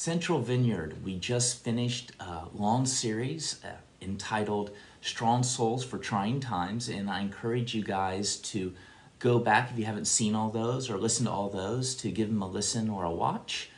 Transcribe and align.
Central 0.00 0.38
Vineyard, 0.38 1.04
we 1.04 1.14
just 1.18 1.62
finished 1.62 2.12
a 2.20 2.44
long 2.54 2.86
series 2.86 3.62
uh, 3.62 3.72
entitled 4.00 4.70
Strong 5.02 5.42
Souls 5.42 5.84
for 5.84 5.98
Trying 5.98 6.40
Times, 6.40 6.88
and 6.88 7.10
I 7.10 7.20
encourage 7.20 7.74
you 7.74 7.84
guys 7.84 8.36
to 8.36 8.72
go 9.18 9.38
back 9.38 9.70
if 9.70 9.78
you 9.78 9.84
haven't 9.84 10.06
seen 10.06 10.34
all 10.34 10.48
those 10.48 10.88
or 10.88 10.96
listened 10.96 11.26
to 11.26 11.30
all 11.30 11.50
those 11.50 11.94
to 11.96 12.10
give 12.10 12.28
them 12.28 12.40
a 12.40 12.48
listen 12.48 12.88
or 12.88 13.04
a 13.04 13.10
watch. 13.10 13.68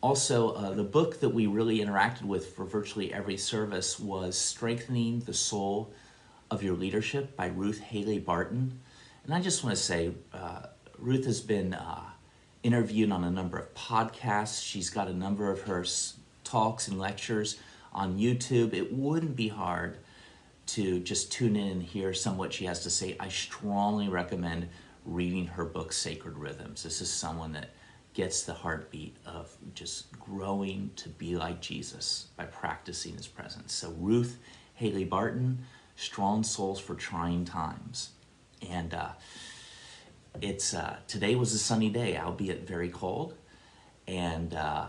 Also, 0.00 0.50
uh, 0.50 0.70
the 0.70 0.84
book 0.84 1.18
that 1.18 1.30
we 1.30 1.48
really 1.48 1.80
interacted 1.80 2.22
with 2.22 2.54
for 2.54 2.64
virtually 2.64 3.12
every 3.12 3.36
service 3.36 3.98
was 3.98 4.38
Strengthening 4.38 5.18
the 5.26 5.34
Soul 5.34 5.92
of 6.52 6.62
Your 6.62 6.76
Leadership 6.76 7.36
by 7.36 7.48
Ruth 7.48 7.80
Haley 7.80 8.20
Barton. 8.20 8.78
And 9.24 9.34
I 9.34 9.40
just 9.40 9.64
want 9.64 9.74
to 9.74 9.82
say, 9.82 10.12
uh, 10.32 10.66
Ruth 10.98 11.24
has 11.24 11.40
been 11.40 11.74
uh, 11.74 12.04
interviewed 12.62 13.12
on 13.12 13.24
a 13.24 13.30
number 13.30 13.58
of 13.58 13.74
podcasts. 13.74 14.64
She's 14.64 14.90
got 14.90 15.08
a 15.08 15.14
number 15.14 15.50
of 15.50 15.62
her 15.62 15.84
talks 16.44 16.88
and 16.88 16.98
lectures 16.98 17.58
on 17.92 18.18
YouTube. 18.18 18.74
It 18.74 18.92
wouldn't 18.92 19.36
be 19.36 19.48
hard 19.48 19.98
to 20.66 21.00
just 21.00 21.32
tune 21.32 21.56
in 21.56 21.68
and 21.68 21.82
hear 21.82 22.12
some 22.12 22.34
of 22.34 22.38
what 22.38 22.52
she 22.52 22.66
has 22.66 22.82
to 22.82 22.90
say. 22.90 23.16
I 23.18 23.28
strongly 23.28 24.08
recommend 24.08 24.68
reading 25.04 25.46
her 25.46 25.64
book, 25.64 25.92
Sacred 25.92 26.36
Rhythms. 26.36 26.82
This 26.82 27.00
is 27.00 27.10
someone 27.10 27.52
that 27.52 27.70
gets 28.12 28.42
the 28.42 28.52
heartbeat 28.52 29.16
of 29.24 29.56
just 29.74 30.12
growing 30.18 30.90
to 30.96 31.08
be 31.08 31.36
like 31.36 31.60
Jesus 31.60 32.26
by 32.36 32.44
practicing 32.44 33.16
his 33.16 33.26
presence. 33.26 33.72
So, 33.72 33.94
Ruth 33.98 34.38
Haley 34.74 35.04
Barton, 35.04 35.64
Strong 35.96 36.44
Souls 36.44 36.78
for 36.78 36.94
Trying 36.94 37.44
Times. 37.44 38.10
And 38.68 38.94
uh, 38.94 39.10
it's 40.40 40.74
uh, 40.74 40.96
today 41.06 41.34
was 41.34 41.52
a 41.52 41.58
sunny 41.58 41.90
day, 41.90 42.16
albeit 42.16 42.66
very 42.66 42.88
cold. 42.88 43.34
And 44.06 44.54
uh, 44.54 44.86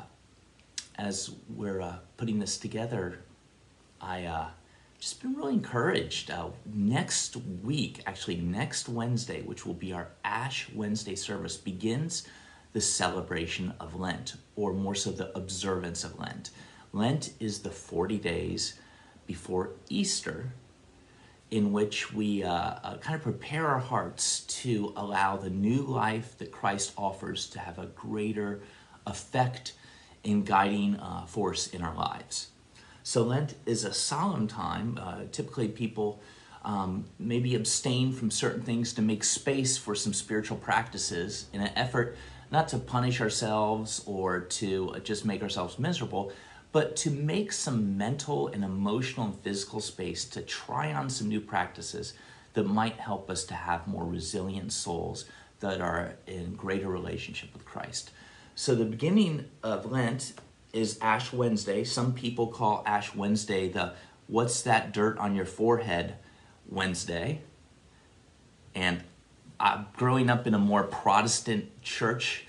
as 0.97 1.31
we're 1.49 1.81
uh, 1.81 1.95
putting 2.17 2.39
this 2.39 2.57
together, 2.57 3.19
I 4.01 4.25
uh, 4.25 4.47
just 4.99 5.21
been 5.21 5.35
really 5.35 5.53
encouraged. 5.53 6.31
Uh, 6.31 6.49
next 6.65 7.37
week, 7.63 8.01
actually 8.05 8.37
next 8.37 8.89
Wednesday, 8.89 9.41
which 9.41 9.65
will 9.65 9.73
be 9.73 9.93
our 9.93 10.09
Ash 10.23 10.69
Wednesday 10.73 11.15
service, 11.15 11.57
begins 11.57 12.27
the 12.73 12.81
celebration 12.81 13.73
of 13.79 13.99
Lent, 13.99 14.35
or 14.55 14.73
more 14.73 14.95
so 14.95 15.11
the 15.11 15.35
observance 15.37 16.03
of 16.03 16.19
Lent. 16.19 16.51
Lent 16.93 17.33
is 17.39 17.59
the 17.59 17.71
40 17.71 18.17
days 18.17 18.75
before 19.25 19.71
Easter, 19.89 20.51
in 21.51 21.71
which 21.71 22.13
we 22.13 22.43
uh, 22.43 22.51
uh, 22.51 22.97
kind 22.97 23.15
of 23.15 23.21
prepare 23.21 23.67
our 23.67 23.79
hearts 23.79 24.41
to 24.41 24.93
allow 24.95 25.35
the 25.35 25.49
new 25.49 25.81
life 25.81 26.37
that 26.37 26.51
Christ 26.51 26.93
offers 26.97 27.47
to 27.49 27.59
have 27.59 27.79
a 27.79 27.87
greater 27.87 28.61
effect 29.07 29.73
and 30.23 30.45
guiding 30.45 30.95
uh, 30.97 31.25
force 31.25 31.67
in 31.67 31.81
our 31.81 31.95
lives. 31.95 32.49
So, 33.03 33.23
Lent 33.23 33.55
is 33.65 33.83
a 33.83 33.93
solemn 33.93 34.47
time. 34.47 34.99
Uh, 35.01 35.21
typically, 35.31 35.67
people 35.67 36.21
um, 36.63 37.05
maybe 37.17 37.55
abstain 37.55 38.11
from 38.11 38.29
certain 38.29 38.61
things 38.61 38.93
to 38.93 39.01
make 39.01 39.23
space 39.23 39.77
for 39.77 39.95
some 39.95 40.13
spiritual 40.13 40.57
practices 40.57 41.47
in 41.53 41.61
an 41.61 41.71
effort 41.75 42.15
not 42.51 42.67
to 42.67 42.77
punish 42.77 43.21
ourselves 43.21 44.03
or 44.05 44.41
to 44.41 44.95
just 45.03 45.25
make 45.25 45.41
ourselves 45.41 45.79
miserable, 45.79 46.31
but 46.71 46.95
to 46.95 47.09
make 47.09 47.51
some 47.51 47.97
mental 47.97 48.47
and 48.47 48.63
emotional 48.63 49.27
and 49.27 49.39
physical 49.39 49.79
space 49.79 50.25
to 50.25 50.41
try 50.41 50.93
on 50.93 51.09
some 51.09 51.27
new 51.27 51.41
practices 51.41 52.13
that 52.53 52.63
might 52.63 52.99
help 52.99 53.29
us 53.29 53.43
to 53.45 53.53
have 53.53 53.87
more 53.87 54.05
resilient 54.05 54.71
souls 54.71 55.25
that 55.59 55.81
are 55.81 56.15
in 56.27 56.53
greater 56.53 56.87
relationship 56.89 57.51
with 57.53 57.65
Christ. 57.65 58.11
So 58.55 58.75
the 58.75 58.85
beginning 58.85 59.45
of 59.63 59.91
Lent 59.91 60.33
is 60.73 60.97
Ash 61.01 61.33
Wednesday. 61.33 61.83
Some 61.83 62.13
people 62.13 62.47
call 62.47 62.83
Ash 62.85 63.15
Wednesday 63.15 63.69
the 63.69 63.93
what's 64.27 64.61
that 64.61 64.93
dirt 64.93 65.17
on 65.17 65.35
your 65.35 65.45
forehead 65.45 66.15
Wednesday. 66.67 67.41
And 68.75 69.03
uh, 69.59 69.83
growing 69.97 70.29
up 70.29 70.45
in 70.45 70.53
a 70.53 70.59
more 70.59 70.83
Protestant 70.83 71.81
church, 71.81 72.45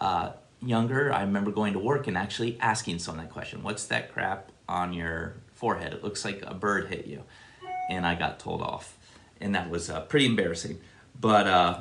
uh, 0.00 0.32
younger, 0.60 1.12
I 1.12 1.22
remember 1.22 1.50
going 1.50 1.72
to 1.74 1.78
work 1.78 2.06
and 2.06 2.16
actually 2.16 2.58
asking 2.60 2.98
someone 2.98 3.24
that 3.24 3.32
question 3.32 3.62
What's 3.62 3.86
that 3.86 4.12
crap 4.12 4.50
on 4.68 4.92
your 4.92 5.34
forehead? 5.54 5.92
It 5.92 6.04
looks 6.04 6.24
like 6.24 6.42
a 6.46 6.54
bird 6.54 6.88
hit 6.88 7.06
you. 7.06 7.22
And 7.90 8.06
I 8.06 8.14
got 8.14 8.38
told 8.38 8.60
off. 8.60 8.96
And 9.40 9.54
that 9.54 9.70
was 9.70 9.88
uh, 9.88 10.00
pretty 10.02 10.26
embarrassing. 10.26 10.78
But 11.18 11.46
uh, 11.46 11.80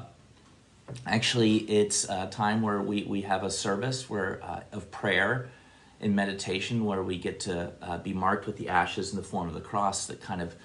actually, 1.05 1.57
it's 1.57 2.07
a 2.07 2.27
time 2.27 2.61
where 2.61 2.81
we, 2.81 3.03
we 3.03 3.21
have 3.21 3.43
a 3.43 3.49
service 3.49 4.09
where 4.09 4.39
uh, 4.43 4.61
of 4.71 4.89
prayer 4.91 5.49
and 5.99 6.15
meditation 6.15 6.85
where 6.85 7.03
we 7.03 7.17
get 7.17 7.39
to 7.41 7.71
uh, 7.81 7.97
be 7.97 8.13
marked 8.13 8.45
with 8.45 8.57
the 8.57 8.69
ashes 8.69 9.11
in 9.11 9.17
the 9.17 9.23
form 9.23 9.47
of 9.47 9.53
the 9.53 9.61
cross 9.61 10.05
that 10.05 10.21
kind 10.21 10.41
of 10.41 10.55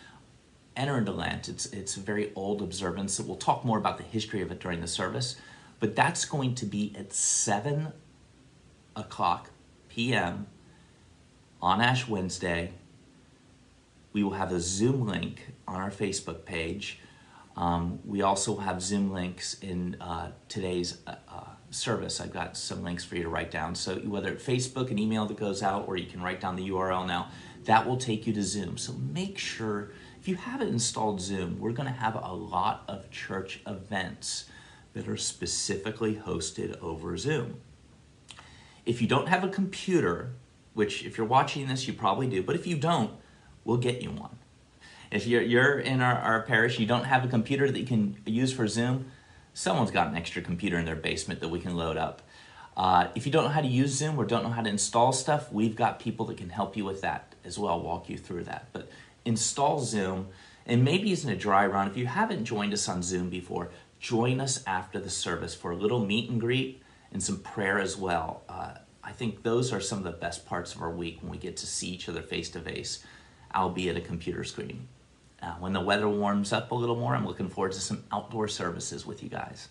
enter 0.76 0.96
into 0.96 1.12
Lent. 1.12 1.48
It's, 1.48 1.66
it's 1.66 1.96
a 1.96 2.00
very 2.00 2.32
old 2.34 2.62
observance. 2.62 3.14
So 3.14 3.24
we'll 3.24 3.36
talk 3.36 3.64
more 3.64 3.78
about 3.78 3.98
the 3.98 4.04
history 4.04 4.42
of 4.42 4.52
it 4.52 4.60
during 4.60 4.80
the 4.80 4.86
service. 4.86 5.36
But 5.80 5.96
that's 5.96 6.24
going 6.24 6.54
to 6.56 6.66
be 6.66 6.94
at 6.96 7.12
7 7.12 7.92
o'clock 8.96 9.50
p.m. 9.88 10.46
on 11.60 11.80
Ash 11.80 12.08
Wednesday. 12.08 12.72
We 14.12 14.22
will 14.22 14.32
have 14.32 14.52
a 14.52 14.60
Zoom 14.60 15.06
link 15.06 15.52
on 15.66 15.80
our 15.80 15.90
Facebook 15.90 16.44
page. 16.44 17.00
Um, 17.56 18.00
we 18.04 18.22
also 18.22 18.56
have 18.56 18.82
Zoom 18.82 19.12
links 19.12 19.54
in 19.54 19.96
uh, 20.00 20.32
today's 20.48 20.98
uh, 21.06 21.16
uh, 21.28 21.44
service. 21.70 22.20
I've 22.20 22.32
got 22.32 22.56
some 22.56 22.82
links 22.82 23.04
for 23.04 23.16
you 23.16 23.22
to 23.24 23.28
write 23.28 23.50
down. 23.50 23.74
So 23.74 23.96
whether 23.96 24.34
Facebook, 24.36 24.90
an 24.90 24.98
email 24.98 25.26
that 25.26 25.36
goes 25.36 25.62
out, 25.62 25.86
or 25.88 25.96
you 25.96 26.06
can 26.06 26.22
write 26.22 26.40
down 26.40 26.56
the 26.56 26.70
URL 26.70 27.06
now, 27.06 27.30
that 27.64 27.86
will 27.86 27.96
take 27.96 28.26
you 28.26 28.32
to 28.32 28.42
Zoom. 28.42 28.78
So 28.78 28.92
make 28.92 29.38
sure 29.38 29.92
if 30.20 30.28
you 30.28 30.36
haven't 30.36 30.68
installed 30.68 31.20
Zoom, 31.20 31.58
we're 31.58 31.72
going 31.72 31.88
to 31.88 31.98
have 31.98 32.14
a 32.14 32.32
lot 32.32 32.84
of 32.88 33.10
church 33.10 33.60
events 33.66 34.46
that 34.94 35.08
are 35.08 35.16
specifically 35.16 36.14
hosted 36.14 36.80
over 36.80 37.16
Zoom. 37.16 37.60
If 38.84 39.00
you 39.00 39.08
don't 39.08 39.28
have 39.28 39.44
a 39.44 39.48
computer, 39.48 40.30
which 40.74 41.04
if 41.04 41.16
you're 41.16 41.26
watching 41.26 41.68
this, 41.68 41.86
you 41.86 41.92
probably 41.92 42.26
do, 42.26 42.42
but 42.42 42.56
if 42.56 42.66
you 42.66 42.76
don't, 42.76 43.12
we'll 43.64 43.76
get 43.76 44.02
you 44.02 44.10
one. 44.10 44.36
If 45.10 45.26
you're, 45.26 45.42
you're 45.42 45.78
in 45.78 46.00
our, 46.00 46.18
our 46.18 46.42
parish, 46.42 46.78
you 46.78 46.86
don't 46.86 47.04
have 47.04 47.24
a 47.24 47.28
computer 47.28 47.70
that 47.70 47.78
you 47.78 47.86
can 47.86 48.16
use 48.24 48.52
for 48.52 48.66
Zoom, 48.66 49.10
someone's 49.54 49.90
got 49.90 50.08
an 50.08 50.16
extra 50.16 50.42
computer 50.42 50.78
in 50.78 50.86
their 50.86 50.96
basement 50.96 51.40
that 51.40 51.48
we 51.48 51.60
can 51.60 51.76
load 51.76 51.96
up. 51.96 52.22
Uh, 52.76 53.08
if 53.14 53.26
you 53.26 53.32
don't 53.32 53.44
know 53.44 53.50
how 53.50 53.60
to 53.60 53.68
use 53.68 53.92
Zoom 53.92 54.18
or 54.18 54.24
don't 54.24 54.42
know 54.42 54.50
how 54.50 54.62
to 54.62 54.70
install 54.70 55.12
stuff, 55.12 55.52
we've 55.52 55.76
got 55.76 55.98
people 55.98 56.24
that 56.26 56.38
can 56.38 56.48
help 56.48 56.76
you 56.76 56.84
with 56.84 57.02
that 57.02 57.34
as 57.44 57.58
well, 57.58 57.78
walk 57.80 58.08
you 58.08 58.16
through 58.16 58.44
that. 58.44 58.68
But 58.72 58.88
install 59.24 59.80
Zoom, 59.80 60.28
and 60.66 60.82
maybe 60.82 61.12
it's 61.12 61.24
in 61.24 61.30
a 61.30 61.36
dry 61.36 61.66
run. 61.66 61.88
If 61.88 61.96
you 61.96 62.06
haven't 62.06 62.46
joined 62.46 62.72
us 62.72 62.88
on 62.88 63.02
Zoom 63.02 63.28
before, 63.28 63.70
join 64.00 64.40
us 64.40 64.64
after 64.66 64.98
the 64.98 65.10
service 65.10 65.54
for 65.54 65.70
a 65.70 65.76
little 65.76 66.04
meet 66.04 66.30
and 66.30 66.40
greet 66.40 66.81
and 67.12 67.22
some 67.22 67.38
prayer 67.38 67.78
as 67.78 67.96
well. 67.96 68.42
Uh, 68.48 68.74
I 69.04 69.12
think 69.12 69.42
those 69.42 69.72
are 69.72 69.80
some 69.80 69.98
of 69.98 70.04
the 70.04 70.12
best 70.12 70.46
parts 70.46 70.74
of 70.74 70.82
our 70.82 70.90
week 70.90 71.18
when 71.20 71.30
we 71.30 71.38
get 71.38 71.56
to 71.58 71.66
see 71.66 71.88
each 71.88 72.08
other 72.08 72.22
face 72.22 72.50
to 72.50 72.60
face, 72.60 73.04
albeit 73.54 73.96
a 73.96 74.00
computer 74.00 74.44
screen. 74.44 74.88
Uh, 75.42 75.52
when 75.54 75.72
the 75.72 75.80
weather 75.80 76.08
warms 76.08 76.52
up 76.52 76.70
a 76.70 76.74
little 76.74 76.96
more, 76.96 77.14
I'm 77.14 77.26
looking 77.26 77.48
forward 77.48 77.72
to 77.72 77.80
some 77.80 78.04
outdoor 78.12 78.46
services 78.46 79.04
with 79.04 79.22
you 79.22 79.28
guys. 79.28 79.68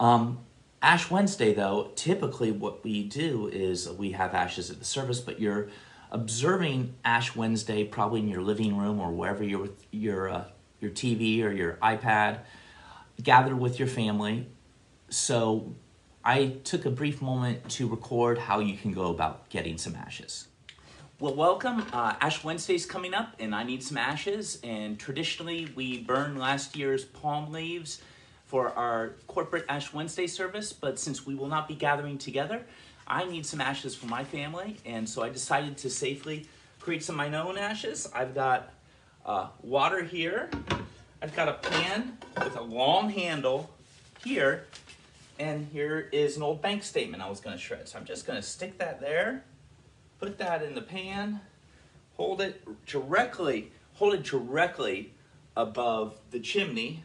Um, 0.00 0.38
Ash 0.80 1.10
Wednesday, 1.10 1.54
though, 1.54 1.92
typically 1.96 2.50
what 2.50 2.82
we 2.82 3.04
do 3.04 3.48
is 3.48 3.88
we 3.90 4.12
have 4.12 4.34
ashes 4.34 4.70
at 4.70 4.78
the 4.78 4.84
service, 4.84 5.20
but 5.20 5.40
you're 5.40 5.68
observing 6.10 6.94
Ash 7.04 7.34
Wednesday 7.36 7.84
probably 7.84 8.20
in 8.20 8.28
your 8.28 8.42
living 8.42 8.76
room 8.76 9.00
or 9.00 9.10
wherever 9.10 9.44
you're 9.44 9.60
with 9.60 9.86
your 9.90 10.28
uh, 10.28 10.44
your 10.80 10.90
TV 10.90 11.42
or 11.42 11.50
your 11.50 11.74
iPad 11.82 12.40
gather 13.22 13.54
with 13.54 13.78
your 13.78 13.88
family. 13.88 14.46
So 15.08 15.74
I 16.24 16.56
took 16.64 16.86
a 16.86 16.90
brief 16.90 17.20
moment 17.20 17.68
to 17.70 17.86
record 17.86 18.38
how 18.38 18.60
you 18.60 18.76
can 18.76 18.92
go 18.92 19.10
about 19.10 19.48
getting 19.50 19.76
some 19.76 19.94
ashes. 19.94 20.48
Well, 21.20 21.34
welcome. 21.34 21.84
Uh, 21.92 22.14
Ash 22.20 22.42
Wednesday's 22.42 22.86
coming 22.86 23.14
up, 23.14 23.34
and 23.38 23.54
I 23.54 23.62
need 23.62 23.82
some 23.82 23.96
ashes. 23.96 24.58
And 24.64 24.98
traditionally, 24.98 25.68
we 25.74 25.98
burn 25.98 26.38
last 26.38 26.76
year's 26.76 27.04
palm 27.04 27.52
leaves 27.52 28.00
for 28.46 28.70
our 28.70 29.10
corporate 29.26 29.64
Ash 29.68 29.92
Wednesday 29.92 30.26
service. 30.26 30.72
But 30.72 30.98
since 30.98 31.26
we 31.26 31.34
will 31.34 31.48
not 31.48 31.68
be 31.68 31.74
gathering 31.74 32.18
together, 32.18 32.62
I 33.06 33.24
need 33.24 33.44
some 33.44 33.60
ashes 33.60 33.94
for 33.94 34.06
my 34.06 34.24
family. 34.24 34.78
And 34.86 35.08
so 35.08 35.22
I 35.22 35.28
decided 35.28 35.76
to 35.78 35.90
safely 35.90 36.48
create 36.80 37.04
some 37.04 37.20
of 37.20 37.30
my 37.30 37.38
own 37.38 37.58
ashes. 37.58 38.08
I've 38.14 38.34
got 38.34 38.72
uh, 39.26 39.48
water 39.62 40.02
here 40.02 40.50
I've 41.24 41.34
got 41.34 41.48
a 41.48 41.54
pan 41.54 42.18
with 42.36 42.54
a 42.54 42.60
long 42.60 43.08
handle 43.08 43.70
here, 44.22 44.66
and 45.38 45.66
here 45.72 46.08
is 46.12 46.36
an 46.36 46.42
old 46.42 46.62
bank 46.62 46.82
statement 46.82 47.22
I 47.22 47.28
was 47.28 47.40
going 47.40 47.56
to 47.56 47.62
shred. 47.62 47.88
So 47.88 47.98
I'm 47.98 48.04
just 48.04 48.26
going 48.26 48.40
to 48.40 48.46
stick 48.46 48.78
that 48.78 49.00
there, 49.00 49.44
put 50.18 50.38
that 50.38 50.62
in 50.62 50.74
the 50.74 50.82
pan, 50.82 51.40
hold 52.16 52.40
it 52.40 52.62
directly, 52.86 53.72
hold 53.94 54.14
it 54.14 54.22
directly 54.22 55.12
above 55.56 56.18
the 56.30 56.40
chimney. 56.40 57.04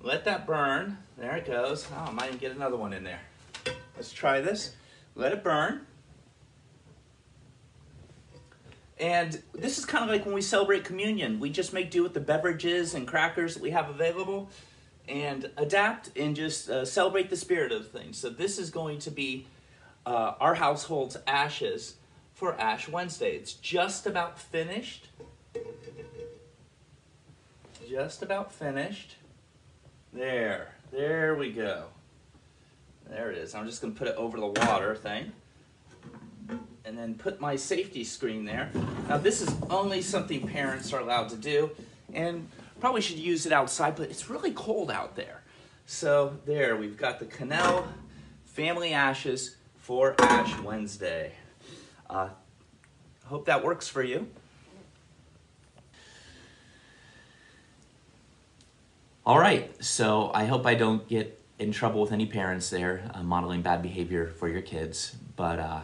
Let 0.00 0.24
that 0.24 0.46
burn. 0.46 0.98
There 1.18 1.36
it 1.36 1.46
goes. 1.46 1.86
Oh, 1.94 2.06
I 2.08 2.10
might 2.10 2.28
even 2.28 2.38
get 2.38 2.52
another 2.52 2.76
one 2.76 2.92
in 2.92 3.04
there. 3.04 3.20
Let's 3.96 4.12
try 4.12 4.40
this. 4.40 4.74
Let 5.14 5.32
it 5.32 5.44
burn. 5.44 5.86
And 8.98 9.42
this 9.54 9.78
is 9.78 9.84
kind 9.86 10.04
of 10.04 10.10
like 10.10 10.24
when 10.24 10.34
we 10.34 10.42
celebrate 10.42 10.84
communion. 10.84 11.40
We 11.40 11.50
just 11.50 11.72
make 11.72 11.90
do 11.90 12.02
with 12.02 12.14
the 12.14 12.20
beverages 12.20 12.94
and 12.94 13.08
crackers 13.08 13.54
that 13.54 13.62
we 13.62 13.70
have 13.70 13.88
available 13.88 14.50
and 15.08 15.50
adapt 15.56 16.16
and 16.16 16.36
just 16.36 16.70
uh, 16.70 16.84
celebrate 16.84 17.30
the 17.30 17.36
spirit 17.36 17.72
of 17.72 17.90
things. 17.90 18.18
So, 18.18 18.30
this 18.30 18.58
is 18.58 18.70
going 18.70 18.98
to 19.00 19.10
be 19.10 19.46
uh, 20.06 20.34
our 20.40 20.54
household's 20.54 21.16
ashes 21.26 21.94
for 22.34 22.58
Ash 22.60 22.88
Wednesday. 22.88 23.32
It's 23.32 23.52
just 23.54 24.06
about 24.06 24.38
finished. 24.38 25.08
Just 27.88 28.22
about 28.22 28.52
finished. 28.52 29.16
There. 30.12 30.74
There 30.90 31.34
we 31.34 31.52
go. 31.52 31.84
There 33.08 33.30
it 33.30 33.38
is. 33.38 33.54
I'm 33.54 33.66
just 33.66 33.82
going 33.82 33.92
to 33.92 33.98
put 33.98 34.08
it 34.08 34.16
over 34.16 34.38
the 34.38 34.46
water 34.46 34.94
thing 34.94 35.32
and 36.84 36.96
then 36.98 37.14
put 37.14 37.40
my 37.40 37.56
safety 37.56 38.04
screen 38.04 38.44
there. 38.44 38.70
Now 39.08 39.18
this 39.18 39.40
is 39.40 39.54
only 39.68 40.02
something 40.02 40.46
parents 40.46 40.92
are 40.92 41.00
allowed 41.00 41.28
to 41.30 41.36
do 41.36 41.70
and 42.12 42.48
probably 42.80 43.00
should 43.00 43.18
use 43.18 43.46
it 43.46 43.52
outside, 43.52 43.96
but 43.96 44.10
it's 44.10 44.28
really 44.30 44.52
cold 44.52 44.90
out 44.90 45.16
there. 45.16 45.42
So 45.86 46.38
there, 46.46 46.76
we've 46.76 46.96
got 46.96 47.18
the 47.18 47.26
Cannell 47.26 47.86
family 48.44 48.92
ashes 48.92 49.56
for 49.76 50.14
Ash 50.18 50.58
Wednesday. 50.60 51.32
Uh, 52.08 52.28
hope 53.26 53.46
that 53.46 53.62
works 53.62 53.88
for 53.88 54.02
you. 54.02 54.26
All 59.26 59.38
right, 59.38 59.72
so 59.84 60.30
I 60.34 60.46
hope 60.46 60.66
I 60.66 60.74
don't 60.74 61.06
get 61.06 61.40
in 61.58 61.72
trouble 61.72 62.00
with 62.00 62.10
any 62.10 62.26
parents 62.26 62.70
there 62.70 63.10
uh, 63.14 63.22
modeling 63.22 63.62
bad 63.62 63.82
behavior 63.82 64.28
for 64.28 64.48
your 64.48 64.62
kids, 64.62 65.14
but 65.36 65.58
uh, 65.58 65.80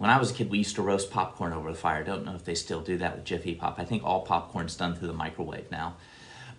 when 0.00 0.08
I 0.08 0.18
was 0.18 0.30
a 0.30 0.34
kid, 0.34 0.48
we 0.48 0.56
used 0.56 0.76
to 0.76 0.82
roast 0.82 1.10
popcorn 1.10 1.52
over 1.52 1.70
the 1.70 1.76
fire. 1.76 2.02
Don't 2.02 2.24
know 2.24 2.34
if 2.34 2.42
they 2.42 2.54
still 2.54 2.80
do 2.80 2.96
that 2.96 3.16
with 3.16 3.24
Jiffy 3.26 3.54
Pop. 3.54 3.78
I 3.78 3.84
think 3.84 4.02
all 4.02 4.22
popcorn's 4.22 4.74
done 4.74 4.94
through 4.94 5.08
the 5.08 5.12
microwave 5.12 5.70
now. 5.70 5.96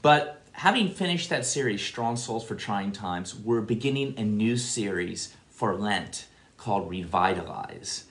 But 0.03 0.43
having 0.51 0.89
finished 0.89 1.31
that 1.31 1.43
series, 1.43 1.81
Strong 1.81 2.17
Souls 2.17 2.43
for 2.43 2.53
Trying 2.53 2.91
Times, 2.91 3.33
we're 3.33 3.61
beginning 3.61 4.13
a 4.15 4.23
new 4.23 4.57
series 4.57 5.35
for 5.49 5.73
Lent 5.73 6.27
called 6.55 6.87
Revitalize. 6.87 8.03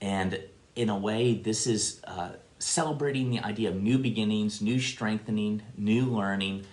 And 0.00 0.40
in 0.74 0.88
a 0.88 0.96
way, 0.96 1.34
this 1.34 1.66
is 1.66 2.00
uh, 2.04 2.30
celebrating 2.58 3.28
the 3.28 3.40
idea 3.40 3.68
of 3.68 3.76
new 3.76 3.98
beginnings, 3.98 4.62
new 4.62 4.80
strengthening, 4.80 5.60
new 5.76 6.06
learning 6.06 6.64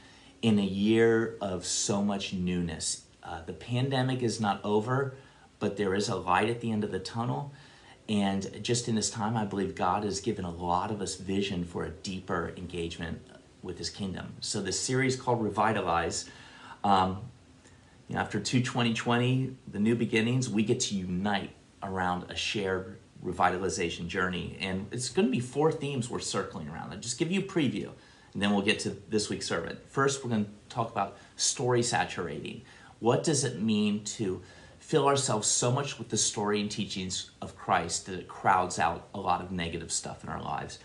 in 0.41 0.59
a 0.59 0.65
year 0.65 1.35
of 1.41 1.65
so 1.65 2.01
much 2.01 2.31
newness. 2.31 3.01
Uh, 3.21 3.41
the 3.45 3.51
pandemic 3.51 4.23
is 4.23 4.39
not 4.39 4.63
over, 4.63 5.17
but 5.59 5.75
there 5.75 5.93
is 5.93 6.07
a 6.07 6.15
light 6.15 6.49
at 6.49 6.61
the 6.61 6.71
end 6.71 6.85
of 6.85 6.91
the 6.93 6.99
tunnel. 6.99 7.51
And 8.09 8.63
just 8.63 8.87
in 8.87 8.95
this 8.95 9.09
time, 9.09 9.35
I 9.35 9.45
believe 9.45 9.75
God 9.75 10.03
has 10.03 10.21
given 10.21 10.45
a 10.45 10.51
lot 10.51 10.91
of 10.91 11.01
us 11.01 11.15
vision 11.15 11.65
for 11.65 11.83
a 11.83 11.89
deeper 11.89 12.53
engagement 12.55 13.21
with 13.61 13.77
His 13.77 13.89
kingdom. 13.89 14.33
So 14.39 14.61
this 14.61 14.79
series 14.79 15.15
called 15.15 15.41
Revitalize. 15.41 16.29
Um, 16.83 17.19
you 18.07 18.15
know, 18.15 18.21
after 18.21 18.39
2 18.39 18.61
2020, 18.61 19.55
the 19.67 19.79
new 19.79 19.95
beginnings, 19.95 20.49
we 20.49 20.63
get 20.63 20.79
to 20.81 20.95
unite 20.95 21.51
around 21.83 22.31
a 22.31 22.35
shared 22.35 22.97
revitalization 23.23 24.07
journey. 24.07 24.57
And 24.61 24.87
it's 24.91 25.09
going 25.09 25.27
to 25.27 25.31
be 25.31 25.39
four 25.39 25.71
themes 25.71 26.09
we're 26.09 26.19
circling 26.19 26.69
around. 26.69 26.93
I'll 26.93 26.99
just 26.99 27.17
give 27.17 27.31
you 27.31 27.41
a 27.41 27.43
preview, 27.43 27.89
and 28.33 28.41
then 28.41 28.51
we'll 28.51 28.61
get 28.61 28.79
to 28.79 28.91
this 29.09 29.29
week's 29.29 29.47
sermon. 29.47 29.77
First, 29.89 30.23
we're 30.23 30.29
going 30.29 30.45
to 30.45 30.51
talk 30.69 30.91
about 30.91 31.17
story 31.35 31.83
saturating. 31.83 32.61
What 32.99 33.23
does 33.23 33.43
it 33.43 33.61
mean 33.61 34.03
to 34.05 34.41
fill 34.87 35.05
ourselves 35.05 35.49
so 35.49 35.69
much 35.69 35.99
with 35.99 36.07
the 36.07 36.15
story 36.15 36.61
and 36.61 36.71
teachings 36.71 37.31
of 37.41 37.57
Christ 37.57 38.05
that 38.05 38.17
it 38.19 38.29
crowds 38.29 38.79
out 38.79 39.09
a 39.13 39.19
lot 39.19 39.41
of 39.41 39.51
negative 39.51 39.91
stuff 39.91 40.23
in 40.23 40.29
our 40.29 40.41
lives. 40.41 40.79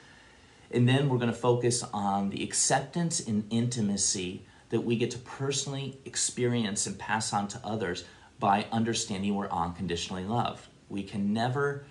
And 0.73 0.89
then 0.89 1.09
we're 1.09 1.19
going 1.19 1.31
to 1.31 1.39
focus 1.39 1.85
on 1.95 2.31
the 2.31 2.43
acceptance 2.43 3.21
and 3.21 3.45
intimacy 3.51 4.45
that 4.71 4.81
we 4.81 4.97
get 4.97 5.13
to 5.13 5.19
personally 5.19 6.01
experience 6.05 6.89
and 6.89 6.99
pass 6.99 7.33
on 7.33 7.47
to 7.47 7.61
others 7.63 8.05
by 8.41 8.67
understanding 8.73 9.37
we're 9.37 9.49
unconditionally 9.49 10.25
loved. 10.25 10.67
We 10.89 11.05
can 11.05 11.33
never 11.33 11.85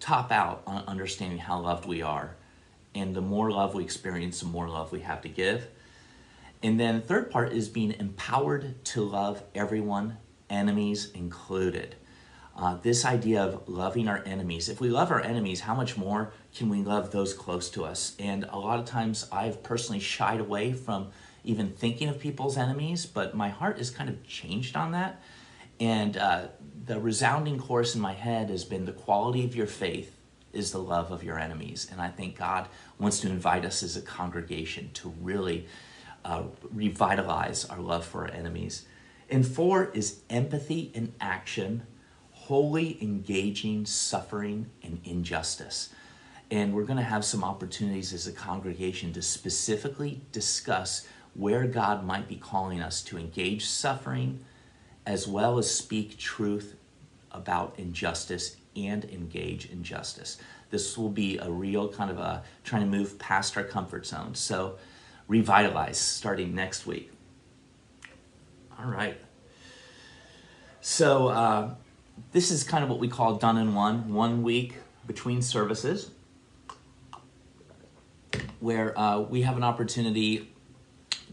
top 0.00 0.32
out 0.32 0.64
on 0.66 0.82
understanding 0.88 1.38
how 1.38 1.60
loved 1.60 1.86
we 1.86 2.02
are. 2.02 2.34
And 2.96 3.14
the 3.14 3.20
more 3.20 3.52
love 3.52 3.76
we 3.76 3.84
experience, 3.84 4.40
the 4.40 4.46
more 4.46 4.68
love 4.68 4.90
we 4.90 5.00
have 5.02 5.22
to 5.22 5.28
give. 5.28 5.68
And 6.64 6.80
then 6.80 6.96
the 6.96 7.06
third 7.06 7.30
part 7.30 7.52
is 7.52 7.68
being 7.68 7.92
empowered 7.92 8.84
to 8.86 9.02
love 9.04 9.44
everyone 9.54 10.16
enemies 10.50 11.10
included. 11.12 11.96
Uh, 12.56 12.76
this 12.82 13.04
idea 13.04 13.40
of 13.40 13.68
loving 13.68 14.08
our 14.08 14.22
enemies. 14.26 14.68
If 14.68 14.80
we 14.80 14.88
love 14.88 15.12
our 15.12 15.20
enemies, 15.20 15.60
how 15.60 15.76
much 15.76 15.96
more 15.96 16.32
can 16.54 16.68
we 16.68 16.82
love 16.82 17.12
those 17.12 17.32
close 17.32 17.70
to 17.70 17.84
us? 17.84 18.16
And 18.18 18.44
a 18.50 18.58
lot 18.58 18.80
of 18.80 18.84
times 18.84 19.28
I've 19.30 19.62
personally 19.62 20.00
shied 20.00 20.40
away 20.40 20.72
from 20.72 21.10
even 21.44 21.70
thinking 21.70 22.08
of 22.08 22.18
people's 22.18 22.58
enemies, 22.58 23.06
but 23.06 23.34
my 23.34 23.48
heart 23.48 23.78
is 23.78 23.90
kind 23.90 24.10
of 24.10 24.26
changed 24.26 24.76
on 24.76 24.90
that. 24.90 25.22
And 25.78 26.16
uh, 26.16 26.48
the 26.84 26.98
resounding 26.98 27.58
chorus 27.58 27.94
in 27.94 28.00
my 28.00 28.14
head 28.14 28.50
has 28.50 28.64
been 28.64 28.86
the 28.86 28.92
quality 28.92 29.44
of 29.44 29.54
your 29.54 29.68
faith 29.68 30.16
is 30.52 30.72
the 30.72 30.78
love 30.78 31.12
of 31.12 31.22
your 31.22 31.38
enemies. 31.38 31.88
And 31.90 32.00
I 32.00 32.08
think 32.08 32.36
God 32.36 32.68
wants 32.98 33.20
to 33.20 33.28
invite 33.28 33.64
us 33.64 33.82
as 33.82 33.96
a 33.96 34.02
congregation 34.02 34.90
to 34.94 35.10
really 35.20 35.66
uh, 36.24 36.44
revitalize 36.72 37.64
our 37.66 37.78
love 37.78 38.04
for 38.04 38.22
our 38.22 38.30
enemies. 38.30 38.86
And 39.30 39.46
four 39.46 39.90
is 39.92 40.20
empathy 40.30 40.90
in 40.94 41.12
action, 41.20 41.86
wholly 42.32 43.02
engaging 43.02 43.84
suffering 43.84 44.70
and 44.82 45.00
injustice. 45.04 45.90
And 46.50 46.72
we're 46.72 46.84
going 46.84 46.98
to 46.98 47.02
have 47.02 47.24
some 47.24 47.44
opportunities 47.44 48.14
as 48.14 48.26
a 48.26 48.32
congregation 48.32 49.12
to 49.12 49.22
specifically 49.22 50.22
discuss 50.32 51.06
where 51.34 51.66
God 51.66 52.04
might 52.04 52.26
be 52.26 52.36
calling 52.36 52.80
us 52.80 53.02
to 53.02 53.18
engage 53.18 53.66
suffering 53.66 54.44
as 55.04 55.28
well 55.28 55.58
as 55.58 55.70
speak 55.70 56.18
truth 56.18 56.76
about 57.30 57.74
injustice 57.78 58.56
and 58.74 59.04
engage 59.06 59.70
injustice. 59.70 60.38
This 60.70 60.96
will 60.96 61.10
be 61.10 61.38
a 61.38 61.50
real 61.50 61.88
kind 61.88 62.10
of 62.10 62.18
a 62.18 62.42
trying 62.64 62.82
to 62.82 62.98
move 62.98 63.18
past 63.18 63.56
our 63.56 63.64
comfort 63.64 64.06
zone. 64.06 64.34
So, 64.34 64.78
revitalize 65.26 65.98
starting 65.98 66.54
next 66.54 66.86
week. 66.86 67.10
All 68.78 68.86
right. 68.88 69.20
So 70.80 71.28
uh, 71.28 71.74
this 72.30 72.52
is 72.52 72.62
kind 72.62 72.84
of 72.84 72.90
what 72.90 73.00
we 73.00 73.08
call 73.08 73.34
done 73.34 73.58
in 73.58 73.74
one, 73.74 74.14
one 74.14 74.44
week 74.44 74.76
between 75.04 75.42
services, 75.42 76.12
where 78.60 78.96
uh, 78.96 79.20
we 79.20 79.42
have 79.42 79.56
an 79.56 79.64
opportunity 79.64 80.48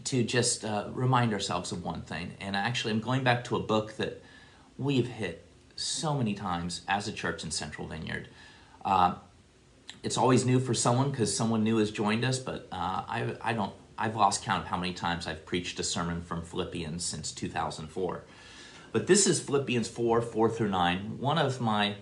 to 0.04 0.24
just 0.24 0.64
uh, 0.64 0.88
remind 0.90 1.32
ourselves 1.32 1.70
of 1.70 1.84
one 1.84 2.02
thing. 2.02 2.32
And 2.40 2.56
actually, 2.56 2.92
I'm 2.92 3.00
going 3.00 3.22
back 3.22 3.44
to 3.44 3.56
a 3.56 3.60
book 3.60 3.96
that 3.96 4.22
we've 4.76 5.06
hit 5.06 5.46
so 5.76 6.14
many 6.14 6.34
times 6.34 6.80
as 6.88 7.06
a 7.06 7.12
church 7.12 7.44
in 7.44 7.52
Central 7.52 7.86
Vineyard. 7.86 8.28
Uh, 8.84 9.14
it's 10.02 10.16
always 10.16 10.44
new 10.44 10.58
for 10.58 10.74
someone 10.74 11.12
because 11.12 11.36
someone 11.36 11.62
new 11.62 11.78
has 11.78 11.92
joined 11.92 12.24
us, 12.24 12.40
but 12.40 12.66
uh, 12.72 13.02
I, 13.08 13.36
I 13.40 13.52
don't 13.52 13.72
I've 13.98 14.16
lost 14.16 14.44
count 14.44 14.64
of 14.64 14.68
how 14.68 14.76
many 14.76 14.92
times 14.92 15.26
I've 15.26 15.46
preached 15.46 15.80
a 15.80 15.82
sermon 15.82 16.20
from 16.20 16.42
Philippians 16.42 17.04
since 17.04 17.32
2004. 17.32 18.24
But 18.92 19.06
this 19.06 19.26
is 19.26 19.40
Philippians 19.40 19.88
4 19.88 20.22
4 20.22 20.50
through 20.50 20.68
9, 20.68 21.18
one 21.18 21.38
of 21.38 21.60
my 21.60 21.96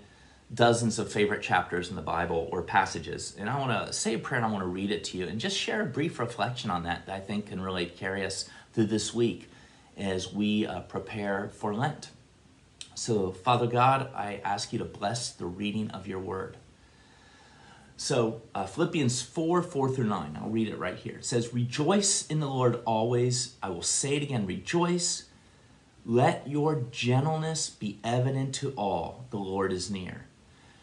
dozens 0.52 0.98
of 0.98 1.10
favorite 1.10 1.42
chapters 1.42 1.90
in 1.90 1.96
the 1.96 2.02
Bible 2.02 2.48
or 2.52 2.62
passages. 2.62 3.34
And 3.38 3.48
I 3.48 3.58
want 3.58 3.86
to 3.86 3.92
say 3.92 4.14
a 4.14 4.18
prayer 4.18 4.38
and 4.38 4.46
I 4.46 4.50
want 4.50 4.62
to 4.62 4.68
read 4.68 4.90
it 4.90 5.04
to 5.04 5.18
you 5.18 5.26
and 5.26 5.40
just 5.40 5.56
share 5.56 5.82
a 5.82 5.86
brief 5.86 6.18
reflection 6.18 6.70
on 6.70 6.82
that 6.84 7.06
that 7.06 7.14
I 7.14 7.20
think 7.20 7.46
can 7.46 7.60
really 7.60 7.86
carry 7.86 8.24
us 8.24 8.48
through 8.72 8.86
this 8.86 9.14
week 9.14 9.48
as 9.96 10.32
we 10.32 10.66
uh, 10.66 10.80
prepare 10.80 11.50
for 11.52 11.74
Lent. 11.74 12.10
So, 12.94 13.32
Father 13.32 13.66
God, 13.66 14.10
I 14.14 14.40
ask 14.44 14.72
you 14.72 14.78
to 14.78 14.84
bless 14.84 15.30
the 15.30 15.46
reading 15.46 15.90
of 15.90 16.06
your 16.06 16.20
word. 16.20 16.56
So, 17.96 18.42
uh, 18.54 18.66
Philippians 18.66 19.22
4 19.22 19.62
4 19.62 19.90
through 19.90 20.06
9, 20.06 20.38
I'll 20.40 20.50
read 20.50 20.68
it 20.68 20.78
right 20.78 20.96
here. 20.96 21.18
It 21.18 21.24
says, 21.24 21.54
Rejoice 21.54 22.26
in 22.26 22.40
the 22.40 22.48
Lord 22.48 22.80
always. 22.84 23.54
I 23.62 23.70
will 23.70 23.82
say 23.82 24.16
it 24.16 24.22
again, 24.22 24.46
rejoice. 24.46 25.26
Let 26.04 26.48
your 26.48 26.84
gentleness 26.90 27.70
be 27.70 27.98
evident 28.04 28.54
to 28.56 28.72
all. 28.72 29.24
The 29.30 29.38
Lord 29.38 29.72
is 29.72 29.90
near. 29.90 30.26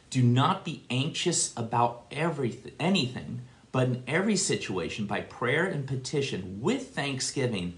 Do 0.09 0.23
not 0.23 0.65
be 0.65 0.83
anxious 0.89 1.53
about 1.55 2.05
everything, 2.11 2.71
anything, 2.79 3.41
but 3.71 3.87
in 3.87 4.03
every 4.07 4.35
situation, 4.35 5.05
by 5.05 5.21
prayer 5.21 5.65
and 5.65 5.87
petition, 5.87 6.59
with 6.61 6.89
thanksgiving, 6.95 7.77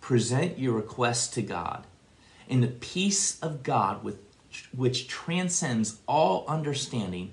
present 0.00 0.58
your 0.58 0.74
requests 0.74 1.28
to 1.28 1.42
God. 1.42 1.86
And 2.48 2.62
the 2.62 2.68
peace 2.68 3.38
of 3.40 3.62
God, 3.62 4.02
with, 4.02 4.18
which 4.76 5.06
transcends 5.06 6.00
all 6.06 6.44
understanding, 6.48 7.32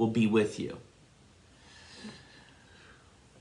will 0.00 0.08
be 0.08 0.26
with 0.26 0.58
you. 0.58 0.78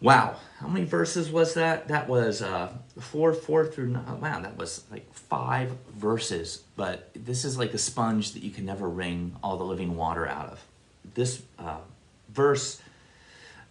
Wow, 0.02 0.36
how 0.60 0.68
many 0.68 0.86
verses 0.86 1.32
was 1.32 1.54
that? 1.56 1.88
That 1.88 2.08
was 2.08 2.42
uh, 2.42 2.72
four, 3.00 3.34
four 3.34 3.66
through 3.66 3.88
nine. 3.88 4.20
Wow, 4.22 4.42
that 4.42 4.58
was 4.58 4.84
like 4.92 5.12
five 5.14 5.72
verses. 5.96 6.64
But 6.76 7.10
this 7.16 7.44
is 7.44 7.58
like 7.58 7.74
a 7.74 7.78
sponge 7.78 8.34
that 8.34 8.44
you 8.44 8.52
can 8.52 8.66
never 8.66 8.88
wring 8.88 9.36
all 9.42 9.58
the 9.58 9.64
living 9.64 9.96
water 9.96 10.28
out 10.28 10.48
of. 10.48 10.66
This 11.16 11.42
uh, 11.58 11.80
verse 12.30 12.82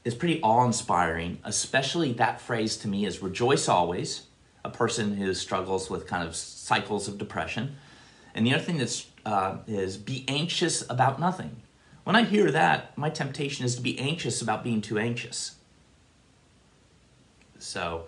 is 0.04 0.14
pretty 0.14 0.40
awe-inspiring. 0.42 1.38
Especially 1.44 2.12
that 2.14 2.40
phrase 2.40 2.76
to 2.78 2.88
me 2.88 3.04
is 3.06 3.22
"rejoice 3.22 3.68
always." 3.68 4.22
A 4.64 4.70
person 4.70 5.16
who 5.16 5.32
struggles 5.34 5.88
with 5.88 6.06
kind 6.06 6.26
of 6.26 6.34
cycles 6.34 7.06
of 7.06 7.16
depression, 7.16 7.76
and 8.34 8.46
the 8.46 8.52
other 8.54 8.64
thing 8.64 8.78
that's 8.78 9.06
uh, 9.24 9.58
is 9.66 9.96
be 9.96 10.24
anxious 10.28 10.82
about 10.90 11.20
nothing. 11.20 11.62
When 12.08 12.16
I 12.16 12.22
hear 12.22 12.50
that, 12.50 12.96
my 12.96 13.10
temptation 13.10 13.66
is 13.66 13.76
to 13.76 13.82
be 13.82 13.98
anxious 13.98 14.40
about 14.40 14.64
being 14.64 14.80
too 14.80 14.98
anxious 14.98 15.56
so, 17.58 18.06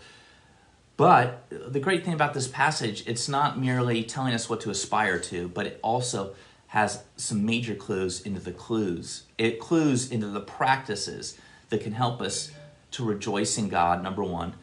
but 0.96 1.44
the 1.50 1.80
great 1.80 2.04
thing 2.04 2.14
about 2.14 2.34
this 2.34 2.48
passage, 2.48 3.06
it's 3.06 3.28
not 3.28 3.58
merely 3.58 4.02
telling 4.02 4.32
us 4.32 4.48
what 4.48 4.60
to 4.62 4.70
aspire 4.70 5.18
to, 5.18 5.48
but 5.48 5.66
it 5.66 5.80
also 5.82 6.34
has 6.68 7.02
some 7.16 7.44
major 7.44 7.74
clues 7.74 8.22
into 8.22 8.40
the 8.40 8.52
clues. 8.52 9.24
It 9.38 9.58
clues 9.58 10.10
into 10.10 10.28
the 10.28 10.40
practices 10.40 11.36
that 11.68 11.82
can 11.82 11.92
help 11.92 12.22
us 12.22 12.52
to 12.92 13.04
rejoice 13.04 13.58
in 13.58 13.68
God, 13.68 14.02
number 14.02 14.22
one, 14.22 14.54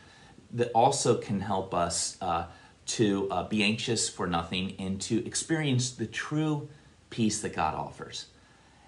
that 0.52 0.72
also 0.74 1.18
can 1.18 1.42
help 1.42 1.74
us 1.74 2.18
uh, 2.22 2.46
to 2.88 3.30
uh, 3.30 3.44
be 3.48 3.64
anxious 3.64 4.08
for 4.08 4.26
nothing 4.26 4.76
and 4.80 5.02
to 5.02 5.26
experience 5.26 5.92
the 5.92 6.08
true 6.08 6.70
peace 7.10 7.42
that 7.42 7.54
God 7.54 7.76
offers. 7.76 8.28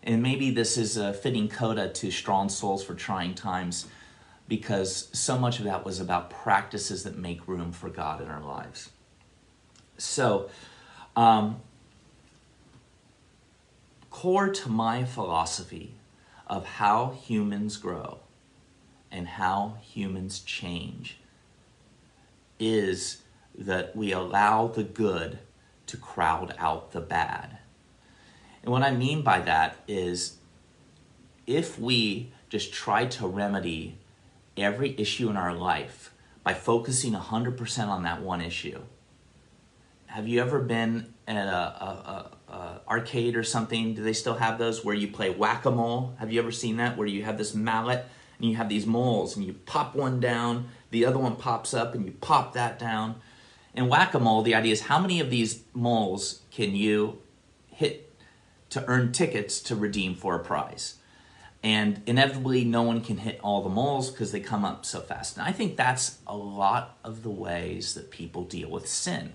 And 0.04 0.24
maybe 0.24 0.52
this 0.52 0.78
is 0.78 0.98
a 0.98 1.14
fitting 1.14 1.50
coda 1.50 1.90
to 1.90 2.12
Strong 2.12 2.50
Souls 2.50 2.84
for 2.84 2.96
Trying 2.96 3.36
Times 3.36 3.88
because 4.48 5.10
so 5.14 5.38
much 5.38 5.60
of 5.60 5.66
that 5.66 5.86
was 5.86 6.00
about 6.00 6.30
practices 6.30 7.04
that 7.04 7.18
make 7.18 7.48
room 7.48 7.72
for 7.72 7.90
God 7.90 8.22
in 8.22 8.28
our 8.28 8.42
lives. 8.42 8.90
So, 9.98 10.50
um, 11.16 11.62
core 14.10 14.50
to 14.50 14.70
my 14.70 15.06
philosophy 15.06 15.94
of 16.48 16.66
how 16.66 17.12
humans 17.12 17.78
grow 17.78 18.20
and 19.12 19.28
how 19.28 19.78
humans 19.82 20.40
change 20.40 21.20
is 22.60 23.22
that 23.56 23.96
we 23.96 24.12
allow 24.12 24.68
the 24.68 24.84
good 24.84 25.40
to 25.86 25.98
crowd 25.98 26.56
out 26.58 26.92
the 26.92 27.02
bad. 27.02 27.59
And 28.64 28.72
what 28.72 28.84
I 28.84 28.92
mean 28.92 29.22
by 29.22 29.40
that 29.42 29.78
is 29.88 30.38
if 31.48 31.80
we 31.80 32.32
just 32.50 32.74
try 32.74 33.06
to 33.06 33.28
remedy 33.28 33.98
every 34.58 34.96
issue 35.00 35.30
in 35.30 35.38
our 35.38 35.54
life 35.54 36.14
by 36.44 36.54
focusing 36.54 37.14
100% 37.14 37.88
on 37.88 38.04
that 38.04 38.22
one 38.22 38.42
issue. 38.42 38.82
Have 40.08 40.28
you 40.28 40.42
ever 40.42 40.60
been 40.60 41.14
at 41.28 41.48
a, 41.48 41.52
a, 41.52 42.32
a, 42.50 42.54
a 42.54 42.82
arcade 42.88 43.36
or 43.36 43.44
something? 43.44 43.94
Do 43.94 44.04
they 44.04 44.14
still 44.14 44.36
have 44.36 44.58
those 44.58 44.84
where 44.84 44.96
you 44.96 45.08
play 45.08 45.30
whack-a-mole? 45.30 46.16
Have 46.18 46.34
you 46.34 46.40
ever 46.40 46.52
seen 46.52 46.78
that 46.78 46.98
where 46.98 47.08
you 47.08 47.24
have 47.24 47.38
this 47.38 47.54
mallet 47.54 48.06
and 48.40 48.50
you 48.50 48.56
have 48.56 48.70
these 48.70 48.86
moles 48.86 49.36
and 49.36 49.46
you 49.46 49.54
pop 49.54 49.96
one 49.96 50.20
down, 50.20 50.70
the 50.92 51.06
other 51.06 51.20
one 51.20 51.36
pops 51.36 51.74
up 51.74 51.94
and 51.94 52.06
you 52.06 52.12
pop 52.14 52.54
that 52.54 52.80
down. 52.80 53.16
In 53.76 53.88
whack-a-mole, 53.88 54.42
the 54.42 54.56
idea 54.56 54.74
is 54.74 54.82
how 54.82 55.00
many 55.00 55.20
of 55.20 55.30
these 55.30 55.62
moles 55.74 56.42
can 56.50 56.76
you 56.76 57.20
to 58.70 58.86
earn 58.88 59.12
tickets 59.12 59.60
to 59.62 59.76
redeem 59.76 60.16
for 60.16 60.36
a 60.36 60.40
prize? 60.40 60.96
and 61.64 62.02
inevitably 62.06 62.64
no 62.64 62.84
one 62.84 63.02
can 63.02 63.18
hit 63.18 63.40
all 63.44 63.62
the 63.62 63.70
moles 63.70 64.10
because 64.10 64.32
they 64.32 64.40
come 64.40 64.64
up 64.64 64.86
so 64.86 65.02
fast. 65.02 65.38
And 65.38 65.48
i 65.48 65.52
think 65.52 65.76
that's 65.76 66.20
a 66.28 66.36
lot 66.36 66.98
of 67.04 67.24
the 67.24 67.30
ways 67.30 67.94
that 67.96 68.12
people 68.12 68.44
deal 68.44 68.70
with 68.70 68.88
sin. 68.88 69.34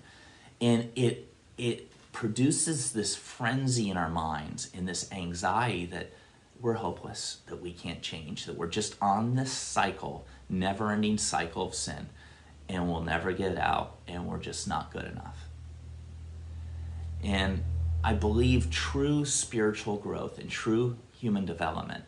And 0.61 0.91
it 0.97 1.33
it 1.59 1.91
produces 2.13 2.93
this 2.93 3.15
frenzy 3.15 3.91
in 3.91 3.97
our 3.97 4.09
minds 4.09 4.71
and 4.75 4.89
this 4.89 5.11
anxiety 5.13 5.85
that 5.87 6.13
we're 6.61 6.75
hopeless 6.75 7.39
that 7.47 7.61
we 7.61 7.73
can't 7.73 8.01
change 8.01 8.47
that 8.47 8.57
we're 8.57 8.69
just 8.69 8.95
on 9.03 9.35
this 9.35 9.51
cycle 9.51 10.25
never 10.49 10.93
ending 10.93 11.19
cycle 11.19 11.67
of 11.67 11.75
sin 11.75 12.07
and 12.69 12.89
we'll 12.89 13.03
never 13.03 13.33
get 13.33 13.59
out 13.59 13.97
and 14.07 14.27
we're 14.27 14.39
just 14.39 14.67
not 14.67 14.93
good 14.93 15.05
enough. 15.05 15.49
And 17.23 17.63
i 18.05 18.13
believe 18.13 18.71
true 18.71 19.25
spiritual 19.25 19.97
growth 19.97 20.39
and 20.39 20.49
true 20.49 20.97
human 21.19 21.45
development 21.45 22.05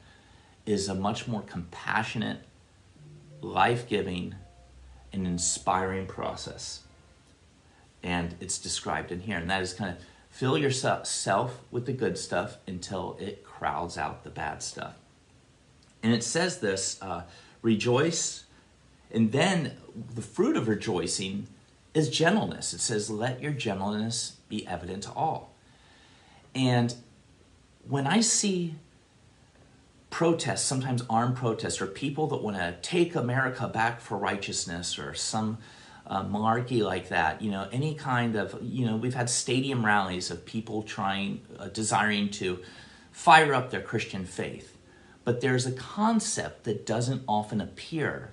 is 0.67 0.89
a 0.89 0.95
much 0.95 1.29
more 1.29 1.43
compassionate, 1.43 2.41
life 3.41 3.89
giving, 3.89 4.35
and 5.13 5.27
inspiring 5.27 6.07
process. 6.07 6.83
And 8.03 8.35
it's 8.41 8.59
described 8.59 9.13
in 9.13 9.21
here. 9.21 9.39
And 9.39 9.49
that 9.49 9.63
is 9.63 9.73
kind 9.73 9.91
of 9.91 10.05
fill 10.29 10.59
yourself 10.59 11.61
with 11.71 11.87
the 11.87 11.93
good 11.93 12.19
stuff 12.19 12.59
until 12.67 13.17
it 13.21 13.45
crowds 13.45 13.97
out 13.97 14.25
the 14.25 14.31
bad 14.31 14.63
stuff. 14.63 14.97
And 16.03 16.13
it 16.13 16.23
says 16.23 16.59
this 16.59 17.01
uh, 17.01 17.23
rejoice. 17.63 18.45
And 19.11 19.33
then 19.33 19.77
the 20.15 20.23
fruit 20.23 20.57
of 20.57 20.69
rejoicing 20.69 21.47
is 21.95 22.11
gentleness. 22.11 22.75
It 22.75 22.81
says, 22.81 23.09
let 23.09 23.41
your 23.41 23.53
gentleness 23.53 24.37
be 24.49 24.67
evident 24.67 25.05
to 25.05 25.13
all. 25.13 25.56
And 26.57 26.95
when 27.87 28.07
I 28.07 28.21
see 28.21 28.75
protests, 30.09 30.63
sometimes 30.63 31.05
armed 31.11 31.37
protests, 31.37 31.81
or 31.83 31.87
people 31.87 32.27
that 32.29 32.43
want 32.43 32.57
to 32.57 32.75
take 32.81 33.15
America 33.15 33.69
back 33.69 34.01
for 34.01 34.17
righteousness 34.17 34.99
or 34.99 35.13
some 35.13 35.59
uh, 36.07 36.25
malarkey 36.25 36.83
like 36.83 37.11
that. 37.11 37.43
You 37.43 37.51
know, 37.51 37.69
any 37.71 37.95
kind 37.95 38.35
of, 38.35 38.59
you 38.63 38.87
know, 38.87 38.97
we've 38.97 39.15
had 39.15 39.29
stadium 39.29 39.85
rallies 39.85 40.31
of 40.31 40.47
people 40.47 40.83
trying, 40.83 41.43
uh, 41.59 41.69
desiring 41.69 42.31
to 42.31 42.61
fire 43.13 43.53
up 43.53 43.71
their 43.71 43.83
Christian 43.83 44.25
faith. 44.25 44.79
But 45.25 45.43
there's 45.43 45.67
a 45.67 45.73
concept 45.73 46.65
that 46.65 46.87
doesn't 46.87 47.23
often 47.29 47.61
appear 47.61 48.33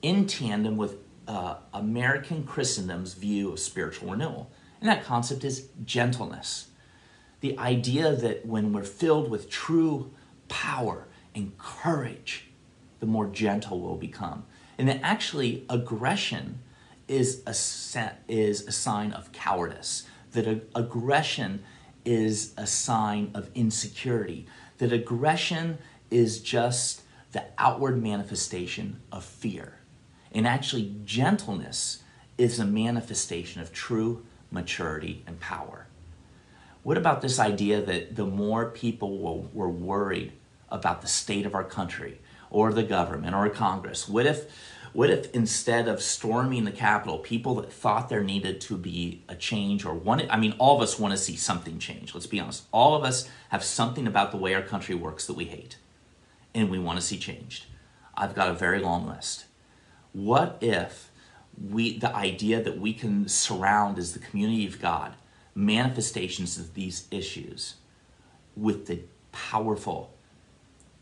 in 0.00 0.26
tandem 0.26 0.78
with 0.78 0.96
uh, 1.28 1.56
American 1.74 2.44
Christendom's 2.44 3.14
view 3.14 3.52
of 3.52 3.58
spiritual 3.58 4.12
renewal. 4.12 4.50
And 4.80 4.88
that 4.88 5.04
concept 5.04 5.44
is 5.44 5.68
gentleness. 5.84 6.68
The 7.42 7.58
idea 7.58 8.14
that 8.14 8.46
when 8.46 8.72
we're 8.72 8.84
filled 8.84 9.30
with 9.30 9.50
true 9.50 10.10
power 10.48 11.06
and 11.34 11.56
courage, 11.58 12.46
the 13.00 13.06
more 13.06 13.26
gentle 13.26 13.80
we'll 13.80 13.96
become. 13.96 14.44
And 14.78 14.88
that 14.88 15.00
actually 15.02 15.66
aggression 15.68 16.60
is 17.08 17.42
a, 17.46 18.12
is 18.28 18.66
a 18.66 18.72
sign 18.72 19.12
of 19.12 19.32
cowardice, 19.32 20.04
that 20.32 20.46
a, 20.46 20.60
aggression 20.74 21.64
is 22.04 22.54
a 22.56 22.66
sign 22.66 23.32
of 23.34 23.50
insecurity, 23.54 24.46
that 24.78 24.92
aggression 24.92 25.78
is 26.10 26.40
just 26.40 27.02
the 27.32 27.44
outward 27.58 28.00
manifestation 28.00 29.00
of 29.10 29.24
fear. 29.24 29.78
And 30.30 30.46
actually, 30.46 30.94
gentleness 31.04 32.02
is 32.38 32.58
a 32.58 32.64
manifestation 32.64 33.60
of 33.60 33.72
true 33.72 34.24
maturity 34.50 35.24
and 35.26 35.40
power. 35.40 35.86
What 36.82 36.98
about 36.98 37.20
this 37.20 37.38
idea 37.38 37.80
that 37.80 38.16
the 38.16 38.26
more 38.26 38.70
people 38.70 39.18
were, 39.52 39.68
worried 39.68 40.32
about 40.68 41.00
the 41.00 41.06
state 41.06 41.46
of 41.46 41.54
our 41.54 41.64
country 41.64 42.20
or 42.50 42.72
the 42.72 42.82
government 42.82 43.36
or 43.36 43.48
Congress? 43.50 44.08
What 44.08 44.26
if, 44.26 44.50
what 44.92 45.08
if 45.08 45.32
instead 45.32 45.86
of 45.86 46.02
storming 46.02 46.64
the 46.64 46.72
Capitol, 46.72 47.18
people 47.18 47.54
that 47.56 47.72
thought 47.72 48.08
there 48.08 48.24
needed 48.24 48.60
to 48.62 48.76
be 48.76 49.22
a 49.28 49.36
change 49.36 49.84
or 49.84 49.94
wanted, 49.94 50.28
I 50.28 50.38
mean, 50.38 50.54
all 50.58 50.76
of 50.76 50.82
us 50.82 50.98
want 50.98 51.12
to 51.12 51.18
see 51.18 51.36
something 51.36 51.78
change, 51.78 52.14
let's 52.14 52.26
be 52.26 52.40
honest. 52.40 52.64
All 52.72 52.96
of 52.96 53.04
us 53.04 53.28
have 53.50 53.62
something 53.62 54.08
about 54.08 54.32
the 54.32 54.36
way 54.36 54.52
our 54.54 54.62
country 54.62 54.96
works 54.96 55.26
that 55.28 55.34
we 55.34 55.44
hate 55.44 55.76
and 56.52 56.68
we 56.68 56.80
want 56.80 56.98
to 56.98 57.04
see 57.04 57.16
changed. 57.16 57.66
I've 58.16 58.34
got 58.34 58.48
a 58.48 58.54
very 58.54 58.80
long 58.80 59.06
list. 59.06 59.44
What 60.12 60.58
if 60.60 61.10
we, 61.56 61.96
the 61.96 62.14
idea 62.14 62.60
that 62.60 62.78
we 62.78 62.92
can 62.92 63.28
surround 63.28 63.98
as 63.98 64.14
the 64.14 64.18
community 64.18 64.66
of 64.66 64.80
God 64.80 65.14
manifestations 65.54 66.58
of 66.58 66.74
these 66.74 67.06
issues 67.10 67.76
with 68.56 68.86
the 68.86 69.00
powerful 69.32 70.14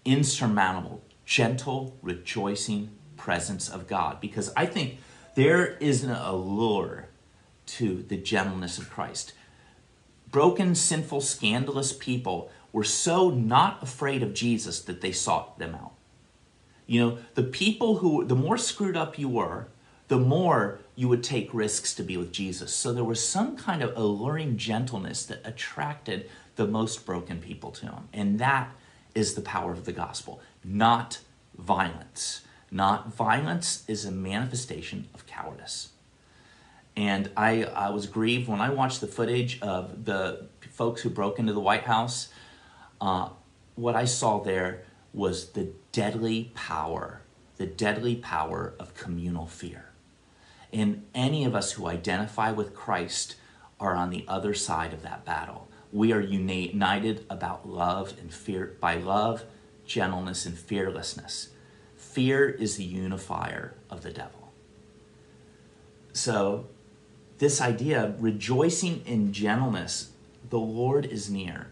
insurmountable, 0.04 1.02
gentle, 1.24 1.96
rejoicing 2.02 2.90
presence 3.16 3.68
of 3.68 3.86
God. 3.86 4.20
Because 4.20 4.52
I 4.56 4.66
think 4.66 4.98
there 5.34 5.76
is 5.76 6.02
an 6.04 6.10
allure 6.10 7.08
to 7.66 8.02
the 8.02 8.16
gentleness 8.16 8.78
of 8.78 8.90
Christ. 8.90 9.32
broken, 10.30 10.74
sinful, 10.74 11.20
scandalous 11.20 11.92
people 11.92 12.50
were 12.72 12.84
so 12.84 13.30
not 13.30 13.82
afraid 13.82 14.22
of 14.22 14.34
Jesus 14.34 14.80
that 14.82 15.00
they 15.00 15.12
sought 15.12 15.58
them 15.58 15.74
out. 15.74 15.92
You 16.86 17.00
know, 17.00 17.18
the 17.34 17.42
people 17.42 17.96
who, 17.98 18.24
the 18.24 18.34
more 18.34 18.58
screwed 18.58 18.96
up 18.96 19.18
you 19.18 19.28
were, 19.28 19.68
the 20.10 20.18
more 20.18 20.80
you 20.96 21.06
would 21.08 21.22
take 21.22 21.54
risks 21.54 21.94
to 21.94 22.02
be 22.02 22.16
with 22.16 22.32
Jesus. 22.32 22.74
So 22.74 22.92
there 22.92 23.04
was 23.04 23.24
some 23.26 23.56
kind 23.56 23.80
of 23.80 23.96
alluring 23.96 24.56
gentleness 24.56 25.24
that 25.26 25.40
attracted 25.44 26.28
the 26.56 26.66
most 26.66 27.06
broken 27.06 27.38
people 27.38 27.70
to 27.70 27.86
him. 27.86 28.08
And 28.12 28.40
that 28.40 28.72
is 29.14 29.34
the 29.34 29.40
power 29.40 29.70
of 29.70 29.84
the 29.84 29.92
gospel, 29.92 30.40
not 30.64 31.20
violence. 31.56 32.42
Not 32.72 33.14
violence 33.14 33.84
is 33.86 34.04
a 34.04 34.10
manifestation 34.10 35.06
of 35.14 35.28
cowardice. 35.28 35.90
And 36.96 37.30
I, 37.36 37.62
I 37.62 37.90
was 37.90 38.08
grieved 38.08 38.48
when 38.48 38.60
I 38.60 38.70
watched 38.70 39.00
the 39.00 39.06
footage 39.06 39.60
of 39.60 40.06
the 40.06 40.48
folks 40.72 41.02
who 41.02 41.10
broke 41.10 41.38
into 41.38 41.52
the 41.52 41.60
White 41.60 41.84
House. 41.84 42.30
Uh, 43.00 43.28
what 43.76 43.94
I 43.94 44.06
saw 44.06 44.42
there 44.42 44.82
was 45.14 45.50
the 45.50 45.70
deadly 45.92 46.50
power, 46.56 47.22
the 47.58 47.66
deadly 47.66 48.16
power 48.16 48.74
of 48.80 48.94
communal 48.94 49.46
fear. 49.46 49.89
And 50.72 51.06
any 51.14 51.44
of 51.44 51.54
us 51.54 51.72
who 51.72 51.86
identify 51.86 52.52
with 52.52 52.74
Christ 52.74 53.36
are 53.78 53.94
on 53.94 54.10
the 54.10 54.24
other 54.28 54.54
side 54.54 54.92
of 54.92 55.02
that 55.02 55.24
battle. 55.24 55.68
We 55.92 56.12
are 56.12 56.20
united 56.20 57.24
about 57.28 57.68
love 57.68 58.14
and 58.20 58.32
fear 58.32 58.76
by 58.80 58.96
love, 58.96 59.44
gentleness, 59.84 60.46
and 60.46 60.56
fearlessness. 60.56 61.48
Fear 61.96 62.48
is 62.48 62.76
the 62.76 62.84
unifier 62.84 63.74
of 63.88 64.02
the 64.02 64.12
devil. 64.12 64.52
So, 66.12 66.66
this 67.38 67.60
idea, 67.60 68.14
rejoicing 68.18 69.02
in 69.06 69.32
gentleness, 69.32 70.10
the 70.50 70.58
Lord 70.58 71.06
is 71.06 71.30
near. 71.30 71.70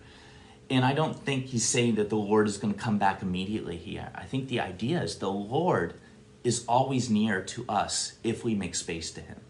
And 0.71 0.85
I 0.85 0.93
don't 0.93 1.15
think 1.17 1.47
he's 1.47 1.65
saying 1.65 1.97
that 1.97 2.09
the 2.09 2.17
Lord 2.17 2.47
is 2.47 2.57
going 2.57 2.75
to 2.75 2.81
come 2.81 2.99
back 2.99 3.23
immediately 3.23 3.77
here. 3.77 4.11
I 4.15 4.25
think 4.25 4.49
the 4.49 4.61
idea 4.61 5.03
is 5.03 5.17
the 5.17 5.31
Lord 5.31 5.95
is 6.45 6.65
always 6.67 7.11
near 7.11 7.43
to 7.43 7.65
us 7.69 8.15
if 8.23 8.45
we 8.45 8.55
make 8.55 8.75
space 8.75 9.11
to 9.13 9.21
him. 9.21 9.41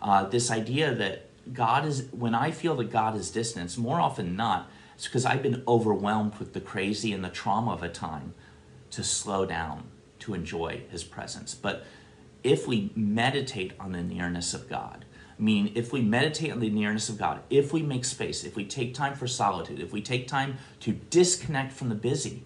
Uh, 0.00 0.24
this 0.24 0.50
idea 0.50 0.94
that 0.94 1.26
God 1.52 1.84
is, 1.84 2.08
when 2.12 2.34
I 2.34 2.50
feel 2.50 2.76
that 2.76 2.90
God 2.90 3.16
is 3.16 3.30
distant, 3.30 3.76
more 3.76 4.00
often 4.00 4.36
not, 4.36 4.70
it's 4.94 5.06
because 5.06 5.24
I've 5.24 5.42
been 5.42 5.62
overwhelmed 5.66 6.36
with 6.38 6.52
the 6.52 6.60
crazy 6.60 7.12
and 7.12 7.24
the 7.24 7.30
trauma 7.30 7.72
of 7.72 7.82
a 7.82 7.88
time 7.88 8.34
to 8.90 9.02
slow 9.02 9.46
down, 9.46 9.84
to 10.20 10.34
enjoy 10.34 10.82
his 10.90 11.04
presence. 11.04 11.54
But 11.54 11.86
if 12.44 12.66
we 12.66 12.92
meditate 12.94 13.72
on 13.80 13.92
the 13.92 14.02
nearness 14.02 14.54
of 14.54 14.68
God, 14.68 15.04
I 15.38 15.42
mean, 15.42 15.72
if 15.74 15.90
we 15.90 16.02
meditate 16.02 16.52
on 16.52 16.60
the 16.60 16.68
nearness 16.68 17.08
of 17.08 17.16
God, 17.16 17.40
if 17.48 17.72
we 17.72 17.82
make 17.82 18.04
space, 18.04 18.44
if 18.44 18.56
we 18.56 18.64
take 18.66 18.92
time 18.92 19.14
for 19.14 19.26
solitude, 19.26 19.80
if 19.80 19.90
we 19.90 20.02
take 20.02 20.28
time 20.28 20.58
to 20.80 20.92
disconnect 20.92 21.72
from 21.72 21.88
the 21.88 21.94
busy, 21.94 22.44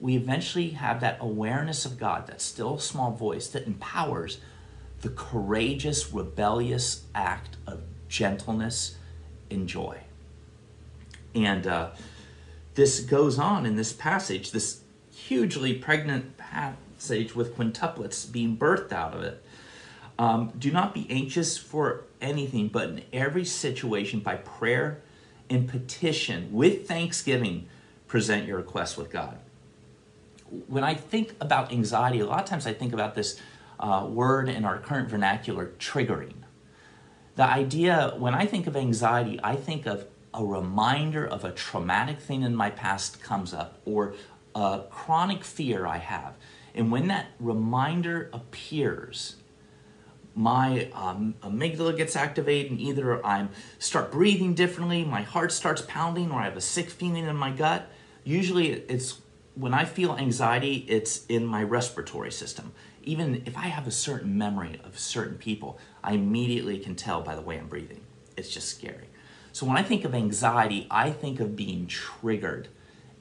we 0.00 0.16
eventually 0.16 0.70
have 0.70 1.00
that 1.00 1.18
awareness 1.20 1.84
of 1.86 1.98
God, 1.98 2.26
that 2.26 2.40
still 2.40 2.78
small 2.78 3.12
voice 3.12 3.48
that 3.48 3.66
empowers 3.66 4.38
the 5.00 5.08
courageous, 5.08 6.12
rebellious 6.12 7.04
act 7.14 7.56
of 7.66 7.80
gentleness 8.08 8.96
and 9.50 9.68
joy. 9.68 9.98
And 11.34 11.66
uh, 11.66 11.90
this 12.74 13.00
goes 13.00 13.38
on 13.38 13.66
in 13.66 13.76
this 13.76 13.92
passage, 13.92 14.52
this 14.52 14.80
hugely 15.14 15.74
pregnant 15.74 16.36
passage 16.36 17.34
with 17.34 17.56
quintuplets 17.56 18.30
being 18.30 18.56
birthed 18.56 18.92
out 18.92 19.14
of 19.14 19.22
it. 19.22 19.42
Um, 20.18 20.52
do 20.58 20.70
not 20.70 20.94
be 20.94 21.06
anxious 21.10 21.58
for 21.58 22.04
anything, 22.20 22.68
but 22.68 22.88
in 22.88 23.02
every 23.12 23.44
situation, 23.44 24.20
by 24.20 24.36
prayer 24.36 25.02
and 25.50 25.68
petition, 25.68 26.52
with 26.52 26.88
thanksgiving, 26.88 27.68
present 28.08 28.46
your 28.46 28.56
requests 28.56 28.96
with 28.96 29.10
God. 29.10 29.38
When 30.48 30.84
I 30.84 30.94
think 30.94 31.34
about 31.40 31.72
anxiety, 31.72 32.20
a 32.20 32.26
lot 32.26 32.42
of 32.42 32.48
times 32.48 32.66
I 32.66 32.72
think 32.72 32.92
about 32.92 33.14
this 33.14 33.40
uh, 33.80 34.06
word 34.08 34.48
in 34.48 34.64
our 34.64 34.78
current 34.78 35.08
vernacular, 35.08 35.72
triggering. 35.78 36.34
The 37.34 37.44
idea, 37.44 38.14
when 38.16 38.34
I 38.34 38.46
think 38.46 38.66
of 38.66 38.76
anxiety, 38.76 39.38
I 39.42 39.56
think 39.56 39.86
of 39.86 40.06
a 40.32 40.44
reminder 40.44 41.26
of 41.26 41.44
a 41.44 41.52
traumatic 41.52 42.20
thing 42.20 42.42
in 42.42 42.54
my 42.54 42.70
past 42.70 43.22
comes 43.22 43.52
up 43.52 43.80
or 43.84 44.14
a 44.54 44.82
chronic 44.90 45.44
fear 45.44 45.86
I 45.86 45.98
have. 45.98 46.34
And 46.74 46.92
when 46.92 47.08
that 47.08 47.26
reminder 47.38 48.30
appears, 48.32 49.36
my 50.34 50.90
um, 50.92 51.34
amygdala 51.42 51.96
gets 51.96 52.14
activated 52.14 52.70
and 52.70 52.80
either 52.80 53.24
I 53.24 53.48
start 53.78 54.12
breathing 54.12 54.54
differently, 54.54 55.02
my 55.04 55.22
heart 55.22 55.52
starts 55.52 55.82
pounding, 55.82 56.30
or 56.30 56.40
I 56.40 56.44
have 56.44 56.56
a 56.56 56.60
sick 56.60 56.90
feeling 56.90 57.24
in 57.24 57.36
my 57.36 57.50
gut. 57.50 57.90
Usually 58.24 58.72
it's 58.72 59.20
when 59.56 59.72
I 59.72 59.86
feel 59.86 60.16
anxiety, 60.16 60.84
it's 60.86 61.24
in 61.26 61.46
my 61.46 61.62
respiratory 61.62 62.30
system. 62.30 62.72
Even 63.02 63.42
if 63.46 63.56
I 63.56 63.68
have 63.68 63.86
a 63.86 63.90
certain 63.90 64.36
memory 64.36 64.78
of 64.84 64.98
certain 64.98 65.38
people, 65.38 65.78
I 66.04 66.12
immediately 66.12 66.78
can 66.78 66.94
tell 66.94 67.22
by 67.22 67.34
the 67.34 67.40
way 67.40 67.58
I'm 67.58 67.66
breathing. 67.66 68.02
It's 68.36 68.50
just 68.50 68.68
scary. 68.68 69.08
So 69.52 69.64
when 69.64 69.78
I 69.78 69.82
think 69.82 70.04
of 70.04 70.14
anxiety, 70.14 70.86
I 70.90 71.10
think 71.10 71.40
of 71.40 71.56
being 71.56 71.86
triggered 71.86 72.68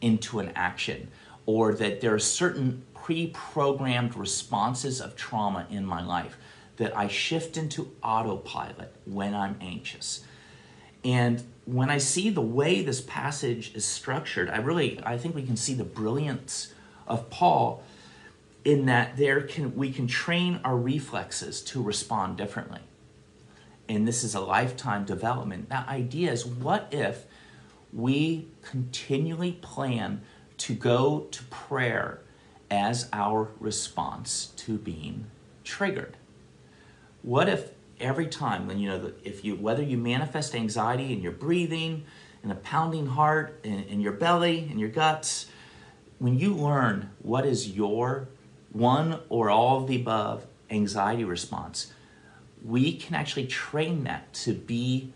into 0.01 0.39
an 0.39 0.51
action 0.55 1.07
or 1.45 1.73
that 1.75 2.01
there 2.01 2.13
are 2.13 2.19
certain 2.19 2.83
pre 2.93 3.27
programmed 3.27 4.17
responses 4.17 4.99
of 4.99 5.15
trauma 5.15 5.65
in 5.69 5.85
my 5.85 6.03
life 6.03 6.37
that 6.75 6.97
I 6.97 7.07
shift 7.07 7.55
into 7.55 7.95
autopilot 8.03 8.93
when 9.05 9.33
I'm 9.33 9.57
anxious. 9.61 10.25
And 11.05 11.43
when 11.65 11.89
I 11.89 11.97
see 11.97 12.29
the 12.29 12.41
way 12.41 12.81
this 12.81 13.01
passage 13.01 13.73
is 13.75 13.85
structured, 13.85 14.49
I 14.49 14.57
really 14.57 14.99
I 15.03 15.17
think 15.17 15.35
we 15.35 15.43
can 15.43 15.57
see 15.57 15.73
the 15.73 15.83
brilliance 15.83 16.73
of 17.07 17.29
Paul 17.29 17.83
in 18.63 18.85
that 18.85 19.17
there 19.17 19.41
can 19.41 19.75
we 19.75 19.91
can 19.91 20.07
train 20.07 20.59
our 20.63 20.77
reflexes 20.77 21.61
to 21.63 21.81
respond 21.81 22.37
differently. 22.37 22.81
And 23.87 24.07
this 24.07 24.23
is 24.23 24.33
a 24.33 24.39
lifetime 24.39 25.05
development. 25.05 25.69
That 25.69 25.87
idea 25.87 26.31
is 26.31 26.45
what 26.45 26.87
if 26.91 27.25
we 27.93 28.47
continually 28.63 29.53
plan 29.53 30.21
to 30.57 30.73
go 30.73 31.27
to 31.31 31.43
prayer 31.45 32.21
as 32.71 33.07
our 33.13 33.49
response 33.59 34.47
to 34.57 34.77
being 34.77 35.25
triggered? 35.63 36.17
What 37.21 37.47
if 37.47 37.71
every 37.99 38.27
time 38.27 38.67
when 38.67 38.79
you 38.79 38.89
know 38.89 39.11
if 39.23 39.43
you 39.45 39.55
whether 39.55 39.83
you 39.83 39.97
manifest 39.97 40.55
anxiety 40.55 41.13
in 41.13 41.21
your 41.21 41.31
breathing, 41.31 42.05
in 42.43 42.51
a 42.51 42.55
pounding 42.55 43.07
heart, 43.07 43.59
in, 43.63 43.83
in 43.83 44.01
your 44.01 44.11
belly, 44.13 44.69
in 44.69 44.79
your 44.79 44.89
guts, 44.89 45.47
when 46.19 46.37
you 46.37 46.53
learn 46.53 47.09
what 47.19 47.45
is 47.45 47.69
your 47.69 48.27
one 48.71 49.19
or 49.29 49.49
all 49.49 49.81
of 49.81 49.87
the 49.87 49.95
above 49.95 50.45
anxiety 50.69 51.23
response, 51.23 51.91
we 52.63 52.95
can 52.95 53.15
actually 53.15 53.47
train 53.47 54.03
that 54.03 54.33
to 54.33 54.53
be 54.53 55.13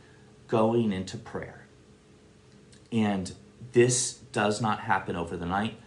going 0.47 0.91
into 0.91 1.17
prayer. 1.17 1.65
And 2.91 3.31
this 3.73 4.13
does 4.13 4.61
not 4.61 4.81
happen 4.81 5.15
over 5.15 5.37
the 5.37 5.45
night. 5.45 5.79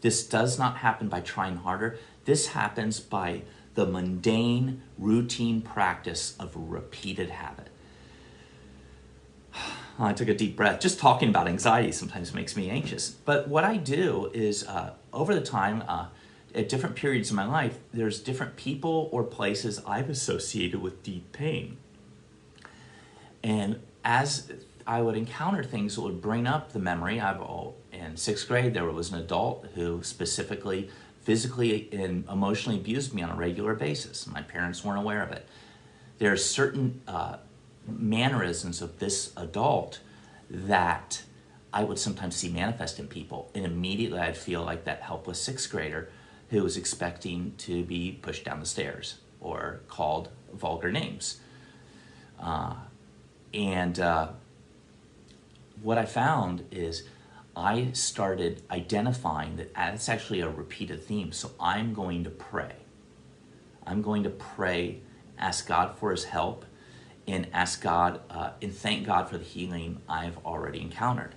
This 0.00 0.26
does 0.26 0.58
not 0.58 0.78
happen 0.78 1.08
by 1.08 1.20
trying 1.20 1.56
harder. 1.56 1.98
This 2.24 2.48
happens 2.48 3.00
by 3.00 3.42
the 3.76 3.86
mundane, 3.86 4.82
routine 4.98 5.62
practice 5.62 6.34
of 6.40 6.52
repeated 6.56 7.30
habit. 7.30 7.68
I 9.98 10.12
took 10.12 10.28
a 10.28 10.34
deep 10.34 10.56
breath. 10.56 10.80
Just 10.80 10.98
talking 10.98 11.28
about 11.28 11.46
anxiety 11.46 11.92
sometimes 11.92 12.34
makes 12.34 12.56
me 12.56 12.68
anxious. 12.68 13.10
But 13.10 13.48
what 13.48 13.64
I 13.64 13.76
do 13.76 14.30
is, 14.34 14.66
uh, 14.66 14.94
over 15.12 15.34
the 15.34 15.40
time, 15.40 15.84
uh, 15.86 16.06
at 16.54 16.68
different 16.68 16.96
periods 16.96 17.30
in 17.30 17.36
my 17.36 17.46
life, 17.46 17.78
there's 17.92 18.20
different 18.20 18.56
people 18.56 19.08
or 19.12 19.22
places 19.22 19.80
I've 19.86 20.08
associated 20.08 20.80
with 20.80 21.02
deep 21.02 21.32
pain. 21.32 21.76
And 23.44 23.80
as 24.04 24.50
I 24.86 25.02
would 25.02 25.16
encounter 25.16 25.62
things 25.62 25.96
that 25.96 26.02
would 26.02 26.22
bring 26.22 26.46
up 26.46 26.72
the 26.72 26.78
memory, 26.78 27.20
I've 27.20 27.40
all, 27.40 27.76
in 27.92 28.16
sixth 28.16 28.48
grade, 28.48 28.72
there 28.72 28.84
was 28.86 29.12
an 29.12 29.18
adult 29.18 29.66
who 29.74 30.02
specifically 30.02 30.88
physically 31.26 31.88
and 31.90 32.24
emotionally 32.28 32.78
abused 32.78 33.12
me 33.12 33.20
on 33.20 33.30
a 33.30 33.34
regular 33.34 33.74
basis. 33.74 34.28
My 34.28 34.42
parents 34.42 34.84
weren't 34.84 35.00
aware 35.00 35.24
of 35.24 35.32
it. 35.32 35.44
There 36.18 36.32
are 36.32 36.36
certain 36.36 37.02
uh, 37.08 37.38
mannerisms 37.88 38.80
of 38.80 39.00
this 39.00 39.32
adult 39.36 39.98
that 40.48 41.24
I 41.72 41.82
would 41.82 41.98
sometimes 41.98 42.36
see 42.36 42.48
manifest 42.48 43.00
in 43.00 43.08
people, 43.08 43.50
and 43.56 43.64
immediately 43.64 44.20
I'd 44.20 44.36
feel 44.36 44.62
like 44.62 44.84
that 44.84 45.02
helpless 45.02 45.40
sixth 45.40 45.68
grader 45.68 46.08
who 46.50 46.62
was 46.62 46.76
expecting 46.76 47.54
to 47.58 47.82
be 47.82 48.12
pushed 48.22 48.44
down 48.44 48.60
the 48.60 48.66
stairs 48.66 49.16
or 49.40 49.80
called 49.88 50.28
vulgar 50.52 50.92
names. 50.92 51.40
Uh, 52.40 52.74
and 53.52 53.98
uh, 53.98 54.28
what 55.82 55.98
I 55.98 56.04
found 56.04 56.64
is 56.70 57.02
I 57.56 57.90
started 57.92 58.62
identifying 58.70 59.56
that 59.56 59.74
that's 59.74 60.08
actually 60.08 60.40
a 60.42 60.48
repeated 60.50 61.02
theme. 61.02 61.32
So 61.32 61.52
I'm 61.58 61.94
going 61.94 62.24
to 62.24 62.30
pray. 62.30 62.74
I'm 63.86 64.02
going 64.02 64.24
to 64.24 64.30
pray, 64.30 65.00
ask 65.38 65.66
God 65.66 65.96
for 65.98 66.10
his 66.10 66.24
help. 66.24 66.64
and 67.28 67.48
ask 67.52 67.82
God 67.82 68.20
uh, 68.30 68.50
and 68.62 68.72
thank 68.72 69.04
God 69.06 69.28
for 69.28 69.36
the 69.38 69.44
healing 69.44 70.00
I've 70.08 70.38
already 70.44 70.80
encountered. 70.80 71.34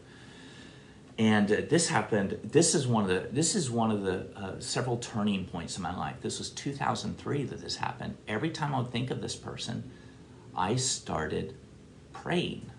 And 1.17 1.51
uh, 1.51 1.61
this 1.67 1.89
happened. 1.89 2.39
This 2.43 2.75
is 2.75 2.87
one 2.87 3.03
of 3.03 3.09
the. 3.09 3.27
This 3.31 3.55
is 3.55 3.69
one 3.71 3.91
of 3.91 4.03
the 4.03 4.27
uh, 4.35 4.59
several 4.59 4.97
turning 4.97 5.45
points 5.45 5.75
in 5.77 5.83
my 5.83 5.95
life. 5.95 6.17
This 6.21 6.37
was 6.39 6.49
2003 6.51 7.43
that 7.45 7.61
this 7.61 7.75
happened. 7.77 8.15
Every 8.27 8.49
time 8.51 8.73
I 8.73 8.79
would 8.79 8.91
think 8.91 9.11
of 9.11 9.19
this 9.21 9.35
person, 9.35 9.91
I 10.55 10.75
started 10.77 11.55
praying, 12.13 12.71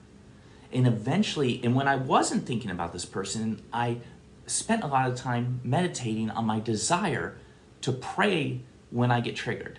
and 0.72 0.87
eventually, 0.87 1.61
and 1.64 1.74
when 1.74 1.88
I 1.88 1.96
wasn't 1.96 2.46
thinking 2.46 2.70
about 2.70 2.92
this 2.92 3.04
person, 3.04 3.62
I 3.72 3.98
spent 4.46 4.83
a 4.83 4.87
lot 4.87 5.09
of 5.09 5.16
time 5.16 5.61
meditating 5.64 6.30
on 6.30 6.44
my 6.44 6.61
desire 6.61 7.37
to 7.83 7.92
pray 7.92 8.61
when 8.90 9.11
I 9.11 9.20
get 9.20 9.37
triggered. 9.37 9.78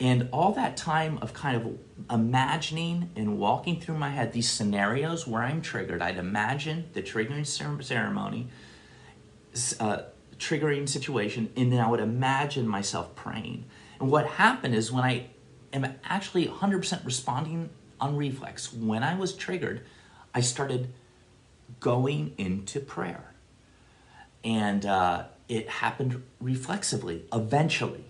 And 0.00 0.28
all 0.32 0.52
that 0.52 0.76
time 0.76 1.18
of 1.18 1.32
kind 1.32 1.56
of 1.56 1.78
imagining 2.10 3.10
and 3.14 3.38
walking 3.38 3.80
through 3.80 3.96
my 3.96 4.10
head 4.10 4.32
these 4.32 4.50
scenarios 4.50 5.26
where 5.26 5.42
I'm 5.42 5.62
triggered, 5.62 6.02
I'd 6.02 6.16
imagine 6.16 6.88
the 6.94 7.02
triggering 7.02 7.46
ceremony, 7.46 8.48
uh, 9.78 10.02
triggering 10.38 10.88
situation, 10.88 11.50
and 11.56 11.72
then 11.72 11.80
I 11.80 11.88
would 11.88 12.00
imagine 12.00 12.66
myself 12.66 13.14
praying. 13.14 13.66
And 14.00 14.10
what 14.10 14.26
happened 14.26 14.74
is 14.74 14.90
when 14.90 15.04
I 15.04 15.26
am 15.72 15.94
actually 16.04 16.46
100% 16.46 17.04
responding 17.04 17.70
on 18.00 18.16
reflex, 18.16 18.72
when 18.72 19.02
I 19.02 19.14
was 19.14 19.34
triggered, 19.34 19.84
I 20.34 20.40
started 20.40 20.92
going 21.80 22.34
into 22.38 22.80
prayer. 22.80 23.32
And 24.42 24.84
uh, 24.84 25.24
it 25.48 25.68
happened 25.68 26.22
reflexively, 26.40 27.24
eventually 27.32 28.04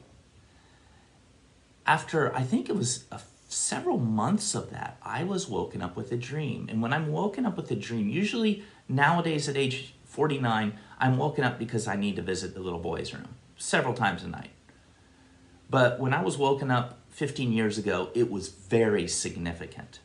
after 1.87 2.35
I 2.35 2.43
think 2.43 2.69
it 2.69 2.77
was 2.77 3.05
a, 3.11 3.21
several 3.49 3.99
months 3.99 4.55
of 4.55 4.71
that, 4.71 4.97
I 5.03 5.25
was 5.25 5.49
woken 5.49 5.83
up 5.83 5.97
with 5.97 6.13
a 6.13 6.17
dream. 6.17 6.67
And 6.71 6.81
when 6.83 6.93
I'm 6.93 7.13
woken 7.13 7.47
up 7.47 7.57
with 7.57 7.71
a 7.71 7.77
dream, 7.77 8.09
usually 8.09 8.65
nowadays 8.89 9.49
at 9.49 9.57
age 9.57 9.95
49, 10.05 10.79
I'm 10.99 11.17
woken 11.17 11.45
up 11.45 11.59
because 11.59 11.87
I 11.87 11.97
need 11.97 12.17
to 12.17 12.23
visit 12.23 12.55
the 12.55 12.61
little 12.61 12.79
boy's 12.79 13.13
room 13.13 13.29
several 13.57 13.95
times 13.95 14.23
a 14.23 14.29
night. 14.29 14.51
But 15.69 15.99
when 15.99 16.15
I 16.15 16.23
was 16.23 16.39
woken 16.39 16.71
up 16.71 16.99
15 17.15 17.53
years 17.53 17.79
ago, 17.79 18.11
it 18.13 18.29
was 18.29 18.49
very 18.49 19.07
significant. 19.07 20.01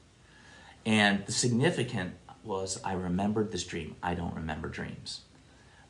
And 0.85 1.25
the 1.25 1.31
significant 1.31 2.13
was 2.43 2.79
I 2.83 2.93
remembered 2.93 3.51
this 3.51 3.63
dream. 3.63 3.95
I 4.01 4.13
don't 4.13 4.35
remember 4.35 4.69
dreams. 4.69 5.21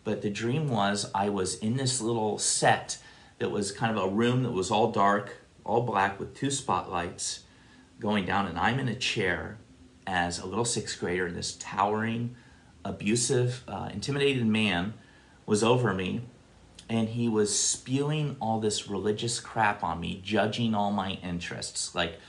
But 0.06 0.22
the 0.22 0.30
dream 0.30 0.70
was 0.70 1.12
I 1.14 1.28
was 1.28 1.56
in 1.60 1.76
this 1.76 2.00
little 2.00 2.40
set 2.40 2.98
that 3.38 3.52
was 3.52 3.74
kind 3.74 3.96
of 3.96 4.02
a 4.02 4.08
room 4.08 4.44
that 4.44 4.52
was 4.52 4.72
all 4.72 4.92
dark 4.92 5.36
all 5.66 5.82
black 5.82 6.20
with 6.20 6.36
two 6.36 6.50
spotlights 6.50 7.44
going 8.00 8.26
down, 8.26 8.48
and 8.48 8.58
I'm 8.58 8.80
in 8.80 8.88
a 8.88 8.96
chair 8.96 9.58
as 10.08 10.40
a 10.40 10.48
little 10.48 10.66
sixth 10.66 11.00
grader, 11.00 11.28
and 11.28 11.36
this 11.36 11.56
towering, 11.56 12.36
abusive, 12.84 13.64
uh, 13.68 13.90
intimidated 13.94 14.48
man 14.48 14.94
was 15.46 15.64
over 15.64 15.94
me, 15.94 16.22
and 16.90 17.10
he 17.10 17.30
was 17.30 17.58
spewing 17.58 18.36
all 18.42 18.60
this 18.60 18.90
religious 18.90 19.40
crap 19.40 19.84
on 19.84 20.00
me, 20.00 20.20
judging 20.24 20.74
all 20.74 20.92
my 20.92 21.12
interests. 21.24 21.94
Like, 21.94 22.20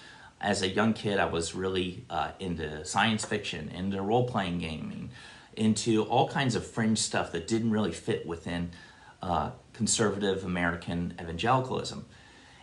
as 0.40 0.62
a 0.62 0.68
young 0.68 0.92
kid, 0.92 1.18
I 1.18 1.24
was 1.24 1.54
really 1.54 2.04
uh, 2.10 2.32
into 2.38 2.84
science 2.84 3.24
fiction, 3.24 3.70
into 3.70 4.00
role 4.02 4.26
playing 4.26 4.58
gaming, 4.58 5.10
into 5.56 6.02
all 6.04 6.28
kinds 6.28 6.54
of 6.54 6.66
fringe 6.66 6.98
stuff 6.98 7.32
that 7.32 7.48
didn't 7.48 7.70
really 7.70 7.92
fit 7.92 8.26
within 8.26 8.70
uh, 9.22 9.50
conservative 9.72 10.44
American 10.44 11.14
evangelicalism. 11.20 12.04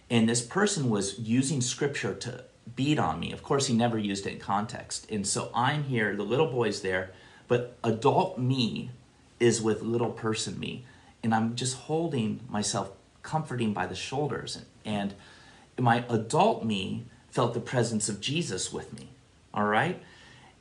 And 0.10 0.30
this 0.30 0.42
person 0.42 0.90
was 0.90 1.20
using 1.20 1.62
scripture 1.62 2.14
to 2.14 2.46
beat 2.76 3.00
on 3.00 3.20
me. 3.20 3.32
Of 3.32 3.44
course, 3.44 3.68
he 3.68 3.76
never 3.76 3.98
used 3.98 4.26
it 4.26 4.34
in 4.34 4.40
context. 4.40 5.10
And 5.12 5.26
so 5.26 5.52
I'm 5.54 5.84
here, 5.84 6.16
the 6.16 6.24
little 6.24 6.52
boy's 6.52 6.82
there, 6.82 7.12
but 7.48 7.78
adult 7.84 8.38
me 8.38 8.92
is 9.40 9.62
with 9.62 9.82
little 9.82 10.12
person 10.12 10.60
me. 10.60 10.86
And 11.28 11.36
I'm 11.36 11.58
just 11.58 11.76
holding 11.76 12.40
myself, 12.48 12.90
comforting 13.22 13.74
by 13.74 13.86
the 13.86 13.96
shoulders. 13.96 14.62
And 14.86 15.14
my 15.78 16.06
adult 16.08 16.64
me 16.64 17.04
felt 17.30 17.54
the 17.54 17.60
presence 17.60 18.08
of 18.08 18.22
Jesus 18.22 18.72
with 18.72 18.98
me. 18.98 19.10
All 19.54 19.66
right? 19.66 20.02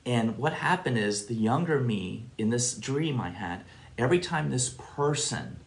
And 0.05 0.37
what 0.37 0.55
happened 0.55 0.99
is 0.99 1.27
the 1.27 1.37
younger 1.37 1.79
me 1.79 2.25
in 2.37 2.51
this 2.51 2.75
dream 2.75 3.21
I 3.21 3.31
had, 3.31 3.63
every 3.97 4.19
time 4.19 4.51
this 4.51 4.69
person 4.77 5.61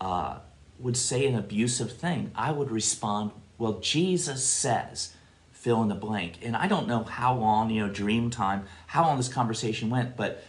uh, 0.00 0.38
would 0.78 0.96
say 0.96 1.26
an 1.26 1.34
abusive 1.34 1.90
thing, 1.90 2.30
I 2.36 2.52
would 2.52 2.70
respond, 2.70 3.32
Well, 3.58 3.80
Jesus 3.80 4.44
says, 4.44 5.14
fill 5.50 5.82
in 5.82 5.88
the 5.88 5.96
blank. 5.96 6.38
And 6.42 6.54
I 6.54 6.68
don't 6.68 6.86
know 6.86 7.02
how 7.02 7.34
long, 7.34 7.70
you 7.70 7.84
know, 7.84 7.92
dream 7.92 8.30
time, 8.30 8.66
how 8.86 9.02
long 9.02 9.16
this 9.16 9.28
conversation 9.28 9.90
went, 9.90 10.16
but 10.16 10.44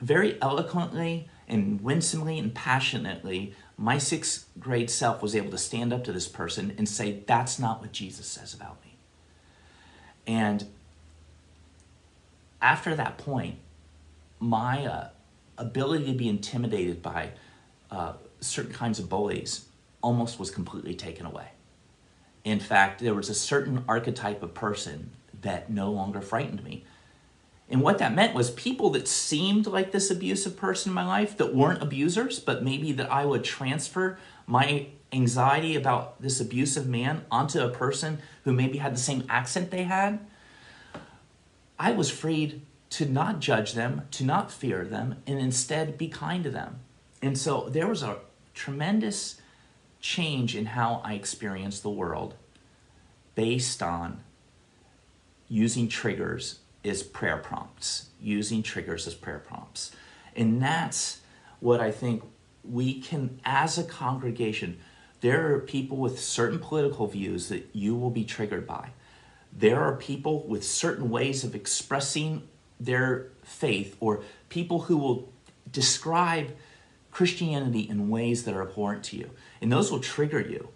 very 0.00 0.40
eloquently 0.40 1.28
and 1.48 1.80
winsomely 1.80 2.38
and 2.38 2.54
passionately, 2.54 3.54
my 3.76 3.98
sixth 3.98 4.46
grade 4.58 4.90
self 4.90 5.22
was 5.22 5.34
able 5.34 5.50
to 5.50 5.58
stand 5.58 5.92
up 5.92 6.04
to 6.04 6.12
this 6.12 6.28
person 6.28 6.74
and 6.78 6.88
say, 6.88 7.22
That's 7.26 7.58
not 7.58 7.80
what 7.80 7.92
Jesus 7.92 8.26
says 8.26 8.54
about 8.54 8.82
me. 8.84 8.96
And 10.26 10.66
after 12.62 12.94
that 12.94 13.18
point, 13.18 13.56
my 14.40 14.86
uh, 14.86 15.08
ability 15.58 16.06
to 16.06 16.18
be 16.18 16.28
intimidated 16.28 17.02
by 17.02 17.30
uh, 17.90 18.14
certain 18.40 18.72
kinds 18.72 18.98
of 18.98 19.08
bullies 19.08 19.66
almost 20.02 20.38
was 20.38 20.50
completely 20.50 20.94
taken 20.94 21.26
away. 21.26 21.48
In 22.44 22.60
fact, 22.60 23.00
there 23.00 23.14
was 23.14 23.30
a 23.30 23.34
certain 23.34 23.84
archetype 23.88 24.42
of 24.42 24.54
person 24.54 25.10
that 25.42 25.70
no 25.70 25.90
longer 25.90 26.20
frightened 26.20 26.62
me. 26.62 26.84
And 27.68 27.80
what 27.80 27.98
that 27.98 28.14
meant 28.14 28.34
was 28.34 28.50
people 28.50 28.90
that 28.90 29.08
seemed 29.08 29.66
like 29.66 29.90
this 29.90 30.10
abusive 30.10 30.56
person 30.56 30.90
in 30.90 30.94
my 30.94 31.06
life 31.06 31.36
that 31.38 31.54
weren't 31.54 31.82
abusers, 31.82 32.38
but 32.38 32.62
maybe 32.62 32.92
that 32.92 33.10
I 33.10 33.24
would 33.24 33.42
transfer 33.42 34.18
my 34.46 34.88
anxiety 35.12 35.74
about 35.74 36.20
this 36.20 36.40
abusive 36.40 36.86
man 36.86 37.24
onto 37.30 37.60
a 37.60 37.70
person 37.70 38.18
who 38.44 38.52
maybe 38.52 38.78
had 38.78 38.94
the 38.94 39.00
same 39.00 39.24
accent 39.28 39.70
they 39.70 39.84
had. 39.84 40.18
I 41.78 41.92
was 41.92 42.10
freed 42.10 42.62
to 42.90 43.06
not 43.06 43.40
judge 43.40 43.72
them, 43.72 44.02
to 44.12 44.24
not 44.24 44.52
fear 44.52 44.84
them, 44.84 45.16
and 45.26 45.38
instead 45.38 45.96
be 45.96 46.08
kind 46.08 46.44
to 46.44 46.50
them. 46.50 46.80
And 47.22 47.38
so 47.38 47.68
there 47.70 47.88
was 47.88 48.02
a 48.02 48.18
tremendous 48.52 49.40
change 50.00 50.54
in 50.54 50.66
how 50.66 51.00
I 51.02 51.14
experienced 51.14 51.82
the 51.82 51.90
world 51.90 52.34
based 53.34 53.82
on 53.82 54.22
using 55.48 55.88
triggers 55.88 56.60
as 56.84 57.02
prayer 57.02 57.38
prompts, 57.38 58.06
using 58.20 58.62
triggers 58.62 59.06
as 59.06 59.14
prayer 59.14 59.38
prompts. 59.38 59.92
And 60.36 60.60
that's 60.60 61.20
what 61.60 61.80
I 61.80 61.90
think 61.90 62.22
we 62.62 63.00
can, 63.00 63.40
as 63.44 63.78
a 63.78 63.84
congregation, 63.84 64.78
there 65.20 65.54
are 65.54 65.60
people 65.60 65.96
with 65.96 66.20
certain 66.20 66.58
political 66.58 67.06
views 67.06 67.48
that 67.48 67.68
you 67.72 67.94
will 67.94 68.10
be 68.10 68.24
triggered 68.24 68.66
by. 68.66 68.90
There 69.52 69.80
are 69.80 69.96
people 69.96 70.46
with 70.46 70.64
certain 70.64 71.08
ways 71.08 71.44
of 71.44 71.54
expressing 71.54 72.48
their 72.80 73.28
faith, 73.42 73.96
or 74.00 74.22
people 74.48 74.82
who 74.82 74.96
will 74.96 75.32
describe 75.70 76.54
Christianity 77.10 77.80
in 77.80 78.08
ways 78.08 78.44
that 78.44 78.54
are 78.54 78.62
abhorrent 78.62 79.04
to 79.04 79.16
you. 79.16 79.30
And 79.60 79.72
those 79.72 79.90
will 79.90 80.00
trigger 80.00 80.40
you. 80.40 80.68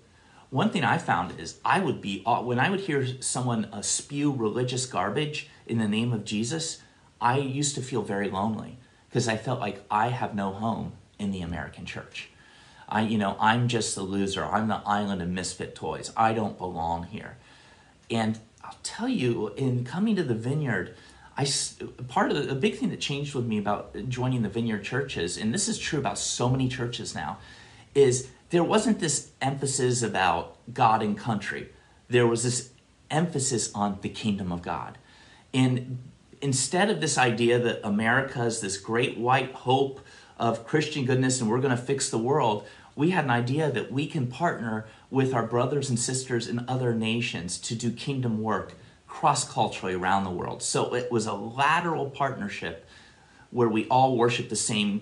One 0.51 0.71
thing 0.71 0.85
I 0.85 0.99
found 0.99 1.39
is 1.39 1.59
I 1.65 1.81
would 1.81 2.01
be, 2.01 2.23
when 2.25 2.59
I 2.59 2.71
would 2.71 2.81
hear 2.81 3.07
someone 3.21 3.69
spew 3.83 4.33
religious 4.33 4.87
garbage 4.87 5.49
in 5.67 5.79
the 5.79 5.89
name 5.89 6.13
of 6.13 6.25
Jesus, 6.25 6.81
I 7.21 7.39
used 7.39 7.75
to 7.75 7.83
feel 7.83 8.03
very 8.03 8.31
lonely 8.31 8.79
because 9.09 9.29
I 9.29 9.37
felt 9.37 9.61
like 9.61 9.85
I 9.91 10.09
have 10.09 10.35
no 10.35 10.53
home 10.53 10.93
in 11.19 11.33
the 11.33 11.43
American 11.43 11.85
church. 11.85 12.31
I, 12.89 13.03
you 13.03 13.19
know, 13.19 13.37
I'm 13.39 13.69
just 13.69 13.95
the 13.95 14.03
loser. 14.03 14.45
I'm 14.45 14.69
the 14.69 14.81
island 14.87 15.21
of 15.21 15.29
misfit 15.29 15.75
toys. 15.75 16.11
I 16.17 16.33
don't 16.33 16.57
belong 16.57 17.05
here. 17.05 17.37
And 18.11 18.39
I'll 18.65 18.79
tell 18.83 19.09
you, 19.09 19.49
in 19.57 19.85
coming 19.85 20.17
to 20.17 20.23
the 20.23 20.35
vineyard, 20.35 20.95
I 21.37 21.47
part 22.09 22.33
of 22.33 22.37
the, 22.37 22.51
a 22.51 22.55
big 22.55 22.79
thing 22.79 22.89
that 22.91 23.01
changed 23.01 23.35
with 23.35 23.47
me 23.47 23.59
about 23.59 23.95
joining 24.09 24.43
the 24.43 24.49
Vineyard 24.49 24.83
churches, 24.83 25.37
and 25.37 25.55
this 25.55 25.69
is 25.69 25.79
true 25.79 26.01
about 26.01 26.19
so 26.19 26.49
many 26.49 26.69
churches 26.69 27.15
now, 27.15 27.39
is 27.95 28.29
there 28.51 28.65
wasn't 28.65 29.01
this 29.01 29.31
emphasis 29.41 30.03
about 30.03 30.57
God 30.73 31.03
and 31.03 31.17
country. 31.17 31.69
There 32.09 32.27
was 32.27 32.43
this 32.43 32.71
emphasis 33.11 33.73
on 33.75 33.99
the 34.03 34.09
kingdom 34.09 34.53
of 34.53 34.63
God. 34.63 34.99
And 35.53 35.99
instead 36.41 36.91
of 36.91 37.01
this 37.01 37.19
idea 37.19 37.59
that 37.59 37.87
America 37.87 38.45
is 38.45 38.61
this 38.61 38.77
great 38.77 39.19
white 39.19 39.53
hope 39.53 40.01
of 40.39 40.67
Christian 40.67 41.05
goodness 41.05 41.41
and 41.41 41.51
we're 41.51 41.61
going 41.61 41.77
to 41.77 41.83
fix 41.83 42.11
the 42.11 42.19
world, 42.19 42.67
we 42.95 43.11
had 43.11 43.25
an 43.25 43.31
idea 43.31 43.71
that 43.71 43.93
we 43.93 44.07
can 44.07 44.27
partner 44.27 44.87
with 45.11 45.35
our 45.35 45.47
brothers 45.47 45.89
and 45.89 45.99
sisters 45.99 46.49
in 46.49 46.65
other 46.69 46.95
nations 46.95 47.59
to 47.59 47.75
do 47.75 47.91
kingdom 47.91 48.43
work 48.43 48.75
cross 49.07 49.51
culturally 49.51 49.95
around 49.95 50.25
the 50.25 50.31
world. 50.31 50.63
So 50.63 50.95
it 50.95 51.11
was 51.11 51.27
a 51.27 51.33
lateral 51.33 52.11
partnership 52.11 52.87
where 53.51 53.69
we 53.69 53.87
all 53.89 54.17
worship 54.17 54.51
the 54.51 54.57
same 54.57 55.01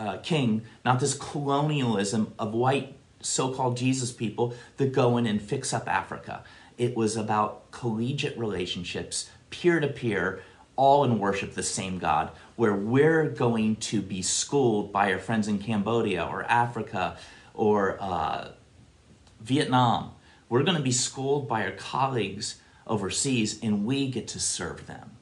uh, 0.00 0.16
king, 0.18 0.62
not 0.84 0.98
this 0.98 1.14
colonialism 1.14 2.32
of 2.38 2.54
white 2.54 2.96
so 3.20 3.52
called 3.52 3.76
Jesus 3.76 4.10
people 4.10 4.54
that 4.78 4.92
go 4.92 5.16
in 5.18 5.26
and 5.26 5.40
fix 5.40 5.72
up 5.72 5.86
Africa. 5.86 6.42
It 6.78 6.96
was 6.96 7.16
about 7.16 7.70
collegiate 7.70 8.38
relationships, 8.38 9.30
peer 9.50 9.78
to 9.78 9.88
peer, 9.88 10.42
all 10.74 11.04
in 11.04 11.18
worship 11.18 11.52
the 11.52 11.62
same 11.62 11.98
God, 11.98 12.30
where 12.56 12.74
we're 12.74 13.28
going 13.28 13.76
to 13.76 14.00
be 14.00 14.22
schooled 14.22 14.90
by 14.90 15.12
our 15.12 15.18
friends 15.18 15.46
in 15.46 15.58
Cambodia 15.58 16.24
or 16.24 16.44
Africa 16.44 17.18
or 17.52 17.98
uh, 18.00 18.52
Vietnam. 19.40 20.12
We're 20.48 20.62
going 20.62 20.78
to 20.78 20.82
be 20.82 20.92
schooled 20.92 21.46
by 21.46 21.64
our 21.64 21.72
colleagues 21.72 22.56
overseas, 22.86 23.62
and 23.62 23.84
we 23.84 24.10
get 24.10 24.26
to 24.28 24.40
serve 24.40 24.86
them. 24.86 25.12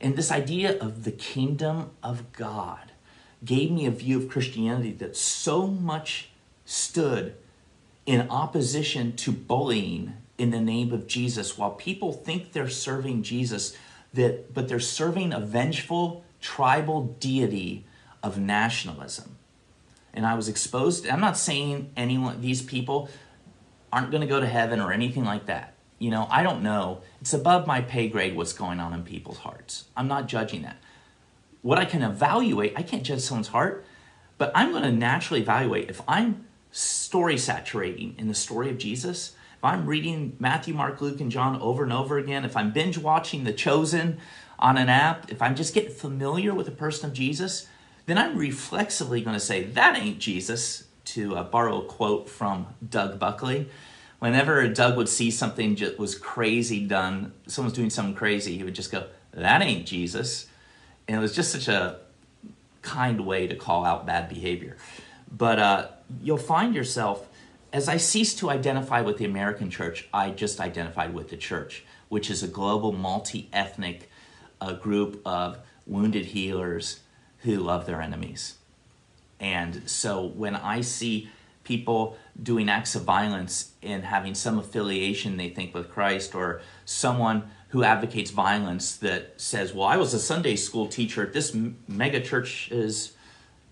And 0.00 0.14
this 0.14 0.30
idea 0.30 0.78
of 0.78 1.02
the 1.02 1.10
kingdom 1.10 1.90
of 2.02 2.32
God 2.32 2.92
gave 3.46 3.70
me 3.70 3.86
a 3.86 3.90
view 3.90 4.18
of 4.18 4.28
Christianity 4.28 4.92
that 4.92 5.16
so 5.16 5.66
much 5.66 6.28
stood 6.66 7.34
in 8.04 8.28
opposition 8.30 9.16
to 9.16 9.32
bullying 9.32 10.14
in 10.36 10.50
the 10.50 10.60
name 10.60 10.92
of 10.92 11.06
Jesus. 11.06 11.56
While 11.56 11.70
people 11.70 12.12
think 12.12 12.52
they're 12.52 12.68
serving 12.68 13.22
Jesus, 13.22 13.76
that 14.12 14.52
but 14.52 14.68
they're 14.68 14.80
serving 14.80 15.32
a 15.32 15.40
vengeful 15.40 16.24
tribal 16.40 17.16
deity 17.20 17.84
of 18.22 18.38
nationalism. 18.38 19.36
And 20.12 20.26
I 20.26 20.34
was 20.34 20.48
exposed. 20.48 21.06
I'm 21.08 21.20
not 21.20 21.36
saying 21.36 21.90
anyone 21.96 22.40
these 22.40 22.62
people 22.62 23.08
aren't 23.92 24.10
going 24.10 24.22
to 24.22 24.26
go 24.26 24.40
to 24.40 24.46
heaven 24.46 24.80
or 24.80 24.92
anything 24.92 25.24
like 25.24 25.46
that. 25.46 25.74
You 25.98 26.10
know, 26.10 26.26
I 26.30 26.42
don't 26.42 26.62
know. 26.62 27.00
It's 27.20 27.32
above 27.32 27.66
my 27.66 27.80
pay 27.80 28.08
grade 28.08 28.36
what's 28.36 28.52
going 28.52 28.80
on 28.80 28.92
in 28.92 29.02
people's 29.02 29.38
hearts. 29.38 29.84
I'm 29.96 30.08
not 30.08 30.26
judging 30.26 30.62
that. 30.62 30.76
What 31.66 31.78
I 31.78 31.84
can 31.84 32.02
evaluate, 32.02 32.74
I 32.76 32.82
can't 32.82 33.02
judge 33.02 33.22
someone's 33.22 33.48
heart, 33.48 33.84
but 34.38 34.52
I'm 34.54 34.70
going 34.70 34.84
to 34.84 34.92
naturally 34.92 35.40
evaluate 35.40 35.90
if 35.90 36.00
I'm 36.06 36.46
story 36.70 37.36
saturating 37.36 38.14
in 38.18 38.28
the 38.28 38.34
story 38.34 38.70
of 38.70 38.78
Jesus, 38.78 39.34
if 39.58 39.64
I'm 39.64 39.84
reading 39.84 40.36
Matthew, 40.38 40.74
Mark, 40.74 41.00
Luke, 41.00 41.20
and 41.20 41.28
John 41.28 41.60
over 41.60 41.82
and 41.82 41.92
over 41.92 42.18
again, 42.18 42.44
if 42.44 42.56
I'm 42.56 42.70
binge 42.70 42.98
watching 42.98 43.42
The 43.42 43.52
Chosen 43.52 44.18
on 44.60 44.78
an 44.78 44.88
app, 44.88 45.32
if 45.32 45.42
I'm 45.42 45.56
just 45.56 45.74
getting 45.74 45.90
familiar 45.90 46.54
with 46.54 46.66
the 46.66 46.72
person 46.72 47.10
of 47.10 47.16
Jesus, 47.16 47.66
then 48.06 48.16
I'm 48.16 48.38
reflexively 48.38 49.20
going 49.20 49.34
to 49.34 49.40
say, 49.40 49.64
that 49.64 49.96
ain't 49.96 50.20
Jesus, 50.20 50.84
to 51.06 51.34
uh, 51.34 51.42
borrow 51.42 51.82
a 51.82 51.84
quote 51.84 52.28
from 52.30 52.68
Doug 52.88 53.18
Buckley. 53.18 53.68
Whenever 54.20 54.68
Doug 54.68 54.96
would 54.96 55.08
see 55.08 55.32
something 55.32 55.74
that 55.74 55.98
was 55.98 56.16
crazy 56.16 56.86
done, 56.86 57.32
someone's 57.48 57.74
doing 57.74 57.90
something 57.90 58.14
crazy, 58.14 58.56
he 58.56 58.62
would 58.62 58.76
just 58.76 58.92
go, 58.92 59.08
that 59.32 59.62
ain't 59.62 59.84
Jesus. 59.84 60.46
And 61.08 61.16
it 61.16 61.20
was 61.20 61.34
just 61.34 61.52
such 61.52 61.68
a 61.68 62.00
kind 62.82 63.26
way 63.26 63.46
to 63.46 63.54
call 63.54 63.84
out 63.84 64.06
bad 64.06 64.28
behavior. 64.28 64.76
But 65.30 65.58
uh, 65.58 65.88
you'll 66.22 66.36
find 66.38 66.74
yourself, 66.74 67.28
as 67.72 67.88
I 67.88 67.96
ceased 67.96 68.38
to 68.38 68.50
identify 68.50 69.00
with 69.00 69.18
the 69.18 69.24
American 69.24 69.70
church, 69.70 70.08
I 70.12 70.30
just 70.30 70.60
identified 70.60 71.14
with 71.14 71.30
the 71.30 71.36
church, 71.36 71.84
which 72.08 72.30
is 72.30 72.42
a 72.42 72.48
global 72.48 72.92
multi 72.92 73.48
ethnic 73.52 74.10
uh, 74.60 74.72
group 74.74 75.20
of 75.24 75.58
wounded 75.86 76.26
healers 76.26 77.00
who 77.40 77.56
love 77.56 77.86
their 77.86 78.00
enemies. 78.00 78.56
And 79.38 79.88
so 79.88 80.24
when 80.24 80.56
I 80.56 80.80
see 80.80 81.28
people 81.64 82.16
doing 82.40 82.68
acts 82.68 82.94
of 82.94 83.02
violence 83.02 83.72
and 83.82 84.04
having 84.04 84.34
some 84.34 84.58
affiliation 84.58 85.36
they 85.36 85.48
think 85.48 85.74
with 85.74 85.90
Christ 85.90 86.34
or 86.34 86.62
someone 86.84 87.50
who 87.68 87.82
advocates 87.82 88.30
violence 88.30 88.96
that 88.96 89.40
says, 89.40 89.74
well, 89.74 89.86
I 89.86 89.96
was 89.96 90.14
a 90.14 90.20
Sunday 90.20 90.56
school 90.56 90.86
teacher 90.86 91.22
at 91.22 91.32
this 91.32 91.56
mega 91.88 92.20
church 92.20 92.70
is 92.70 93.12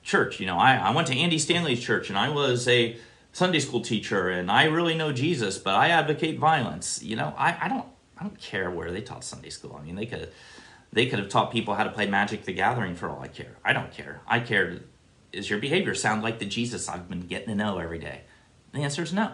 church. 0.02 0.40
You 0.40 0.46
know, 0.46 0.58
I, 0.58 0.76
I 0.76 0.90
went 0.90 1.06
to 1.08 1.16
Andy 1.16 1.38
Stanley's 1.38 1.80
church 1.80 2.08
and 2.08 2.18
I 2.18 2.28
was 2.28 2.66
a 2.68 2.96
Sunday 3.32 3.60
school 3.60 3.80
teacher 3.80 4.28
and 4.28 4.50
I 4.50 4.64
really 4.64 4.96
know 4.96 5.12
Jesus, 5.12 5.58
but 5.58 5.74
I 5.74 5.88
advocate 5.88 6.38
violence. 6.38 7.02
You 7.02 7.16
know, 7.16 7.34
I, 7.36 7.56
I 7.62 7.68
don't 7.68 7.86
I 8.16 8.22
don't 8.22 8.38
care 8.38 8.70
where 8.70 8.90
they 8.90 9.00
taught 9.00 9.24
Sunday 9.24 9.50
school. 9.50 9.76
I 9.78 9.84
mean, 9.84 9.96
they 9.96 10.06
could 10.06 10.30
they 10.92 11.06
could 11.06 11.18
have 11.18 11.28
taught 11.28 11.50
people 11.50 11.74
how 11.74 11.84
to 11.84 11.90
play 11.90 12.06
Magic 12.06 12.44
the 12.44 12.52
Gathering 12.52 12.94
for 12.94 13.08
all 13.08 13.20
I 13.20 13.28
care. 13.28 13.56
I 13.64 13.72
don't 13.72 13.92
care. 13.92 14.20
I 14.26 14.40
care 14.40 14.80
is 15.32 15.50
your 15.50 15.58
behavior 15.58 15.94
sound 15.94 16.22
like 16.22 16.38
the 16.38 16.46
Jesus 16.46 16.88
I've 16.88 17.08
been 17.08 17.26
getting 17.26 17.48
to 17.48 17.54
know 17.54 17.78
every 17.78 17.98
day? 17.98 18.22
The 18.72 18.80
answer 18.80 19.02
is 19.02 19.12
no. 19.12 19.32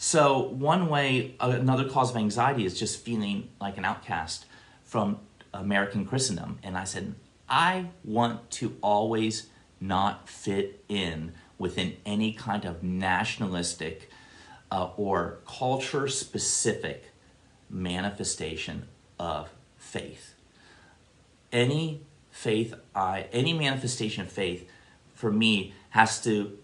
So, 0.00 0.38
one 0.38 0.88
way, 0.88 1.34
another 1.40 1.88
cause 1.88 2.10
of 2.10 2.16
anxiety 2.16 2.64
is 2.64 2.78
just 2.78 3.04
feeling 3.04 3.48
like 3.60 3.76
an 3.78 3.84
outcast 3.84 4.46
from 4.84 5.18
American 5.52 6.06
Christendom. 6.06 6.60
And 6.62 6.78
I 6.78 6.84
said, 6.84 7.16
I 7.48 7.90
want 8.04 8.48
to 8.52 8.76
always 8.80 9.48
not 9.80 10.28
fit 10.28 10.84
in 10.88 11.32
within 11.58 11.96
any 12.06 12.32
kind 12.32 12.64
of 12.64 12.84
nationalistic 12.84 14.08
uh, 14.70 14.90
or 14.96 15.38
culture 15.46 16.06
specific 16.06 17.10
manifestation 17.68 18.86
of 19.18 19.50
faith. 19.78 20.34
Any 21.50 22.02
faith, 22.30 22.72
I, 22.94 23.26
any 23.32 23.52
manifestation 23.52 24.22
of 24.22 24.30
faith 24.30 24.68
for 25.12 25.32
me 25.32 25.74
has 25.90 26.22
to 26.22 26.56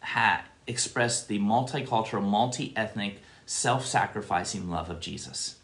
ha- 0.00 0.44
express 0.66 1.24
the 1.24 1.38
multicultural, 1.38 2.22
multi 2.22 2.72
ethnic, 2.76 3.20
self 3.46 3.84
sacrificing 3.84 4.70
love 4.70 4.90
of 4.90 5.00
Jesus. 5.00 5.56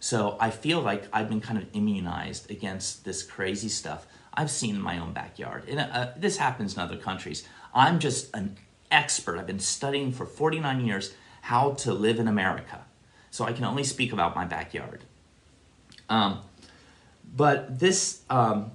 So 0.00 0.36
I 0.38 0.50
feel 0.50 0.80
like 0.80 1.04
I've 1.12 1.28
been 1.28 1.40
kind 1.40 1.58
of 1.58 1.66
immunized 1.72 2.50
against 2.50 3.04
this 3.04 3.22
crazy 3.22 3.68
stuff 3.68 4.06
I've 4.34 4.50
seen 4.50 4.74
in 4.74 4.82
my 4.82 4.98
own 4.98 5.12
backyard. 5.12 5.64
And 5.68 5.80
uh, 5.80 6.10
this 6.16 6.36
happens 6.36 6.74
in 6.74 6.82
other 6.82 6.96
countries. 6.96 7.46
I'm 7.72 7.98
just 7.98 8.34
an 8.36 8.56
expert. 8.90 9.38
I've 9.38 9.46
been 9.46 9.60
studying 9.60 10.12
for 10.12 10.26
49 10.26 10.84
years 10.84 11.14
how 11.42 11.72
to 11.72 11.94
live 11.94 12.18
in 12.18 12.28
America. 12.28 12.84
So 13.30 13.44
I 13.44 13.52
can 13.52 13.64
only 13.64 13.84
speak 13.84 14.12
about 14.12 14.34
my 14.34 14.44
backyard. 14.44 15.04
Um, 16.08 16.40
but 17.34 17.78
this 17.78 18.22
um, 18.28 18.72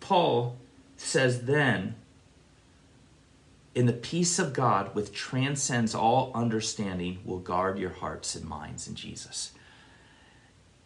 Paul 0.00 0.56
says 0.96 1.42
then, 1.42 1.96
in 3.74 3.86
the 3.86 3.92
peace 3.92 4.38
of 4.38 4.52
God, 4.52 4.94
which 4.94 5.12
transcends 5.12 5.94
all 5.94 6.30
understanding, 6.34 7.18
will 7.24 7.40
guard 7.40 7.78
your 7.78 7.90
hearts 7.90 8.34
and 8.34 8.44
minds 8.44 8.86
in 8.86 8.94
Jesus. 8.94 9.52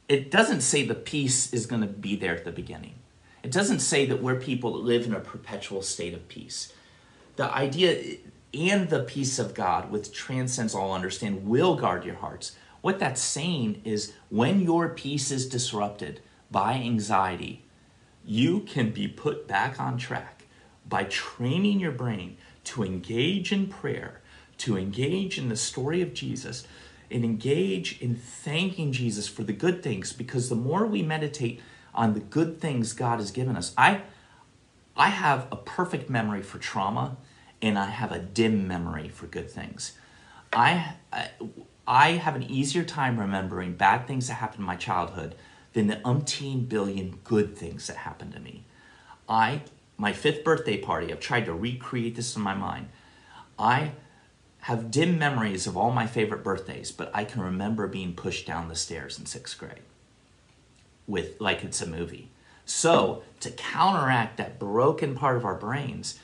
It 0.08 0.30
doesn't 0.30 0.62
say 0.62 0.84
the 0.84 0.94
peace 0.94 1.52
is 1.52 1.66
going 1.66 1.82
to 1.82 1.88
be 1.88 2.16
there 2.16 2.34
at 2.34 2.44
the 2.44 2.52
beginning. 2.52 2.94
It 3.42 3.52
doesn't 3.52 3.80
say 3.80 4.06
that 4.06 4.22
we're 4.22 4.40
people 4.40 4.72
that 4.72 4.84
live 4.84 5.04
in 5.04 5.12
a 5.12 5.20
perpetual 5.20 5.82
state 5.82 6.14
of 6.14 6.28
peace. 6.28 6.72
The 7.36 7.52
idea 7.54 8.16
and 8.54 8.88
the 8.88 9.02
peace 9.02 9.38
of 9.38 9.54
God, 9.54 9.90
which 9.90 10.12
transcends 10.12 10.74
all 10.74 10.92
understanding, 10.92 11.48
will 11.48 11.76
guard 11.76 12.04
your 12.04 12.16
hearts. 12.16 12.56
What 12.80 12.98
that's 12.98 13.20
saying 13.20 13.82
is 13.84 14.14
when 14.30 14.60
your 14.60 14.88
peace 14.88 15.30
is 15.30 15.48
disrupted 15.48 16.20
by 16.50 16.74
anxiety, 16.74 17.64
you 18.24 18.60
can 18.60 18.90
be 18.90 19.06
put 19.06 19.46
back 19.46 19.78
on 19.78 19.98
track 19.98 20.44
by 20.88 21.04
training 21.04 21.80
your 21.80 21.92
brain 21.92 22.38
to 22.68 22.84
engage 22.84 23.52
in 23.52 23.66
prayer, 23.66 24.20
to 24.58 24.76
engage 24.76 25.38
in 25.38 25.48
the 25.48 25.56
story 25.56 26.02
of 26.02 26.14
Jesus, 26.14 26.66
and 27.10 27.24
engage 27.24 28.00
in 28.00 28.14
thanking 28.14 28.92
Jesus 28.92 29.28
for 29.28 29.42
the 29.42 29.52
good 29.52 29.82
things 29.82 30.12
because 30.12 30.48
the 30.48 30.54
more 30.54 30.86
we 30.86 31.02
meditate 31.02 31.60
on 31.94 32.14
the 32.14 32.20
good 32.20 32.60
things 32.60 32.92
God 32.92 33.18
has 33.18 33.30
given 33.30 33.56
us, 33.56 33.72
I 33.76 34.02
I 34.96 35.08
have 35.08 35.46
a 35.52 35.56
perfect 35.56 36.10
memory 36.10 36.42
for 36.42 36.58
trauma 36.58 37.16
and 37.62 37.78
I 37.78 37.86
have 37.86 38.12
a 38.12 38.18
dim 38.18 38.66
memory 38.66 39.08
for 39.08 39.26
good 39.26 39.50
things. 39.50 39.92
I, 40.52 40.94
I, 41.86 42.12
have 42.12 42.34
an 42.34 42.42
easier 42.42 42.82
time 42.82 43.20
remembering 43.20 43.74
bad 43.74 44.06
things 44.06 44.28
that 44.28 44.34
happened 44.34 44.60
in 44.60 44.66
my 44.66 44.76
childhood 44.76 45.34
than 45.72 45.86
the 45.86 45.96
umpteen 45.96 46.68
billion 46.68 47.20
good 47.24 47.56
things 47.56 47.86
that 47.86 47.98
happened 47.98 48.32
to 48.32 48.40
me. 48.40 48.64
I, 49.28 49.62
my 49.98 50.12
fifth 50.12 50.44
birthday 50.44 50.78
party, 50.78 51.12
I've 51.12 51.20
tried 51.20 51.44
to 51.46 51.52
recreate 51.52 52.14
this 52.14 52.36
in 52.36 52.42
my 52.42 52.54
mind. 52.54 52.88
I 53.58 53.92
have 54.60 54.90
dim 54.90 55.18
memories 55.18 55.66
of 55.66 55.76
all 55.76 55.90
my 55.90 56.06
favorite 56.06 56.44
birthdays, 56.44 56.92
but 56.92 57.10
I 57.12 57.24
can 57.24 57.42
remember 57.42 57.86
being 57.88 58.14
pushed 58.14 58.46
down 58.46 58.68
the 58.68 58.76
stairs 58.76 59.18
in 59.18 59.26
sixth 59.26 59.58
grade 59.58 59.82
with 61.06 61.40
like 61.40 61.64
it's 61.64 61.82
a 61.82 61.86
movie. 61.86 62.30
So, 62.64 63.22
to 63.40 63.50
counteract 63.50 64.36
that 64.36 64.58
broken 64.58 65.14
part 65.14 65.36
of 65.36 65.44
our 65.44 65.54
brains, 65.54 66.20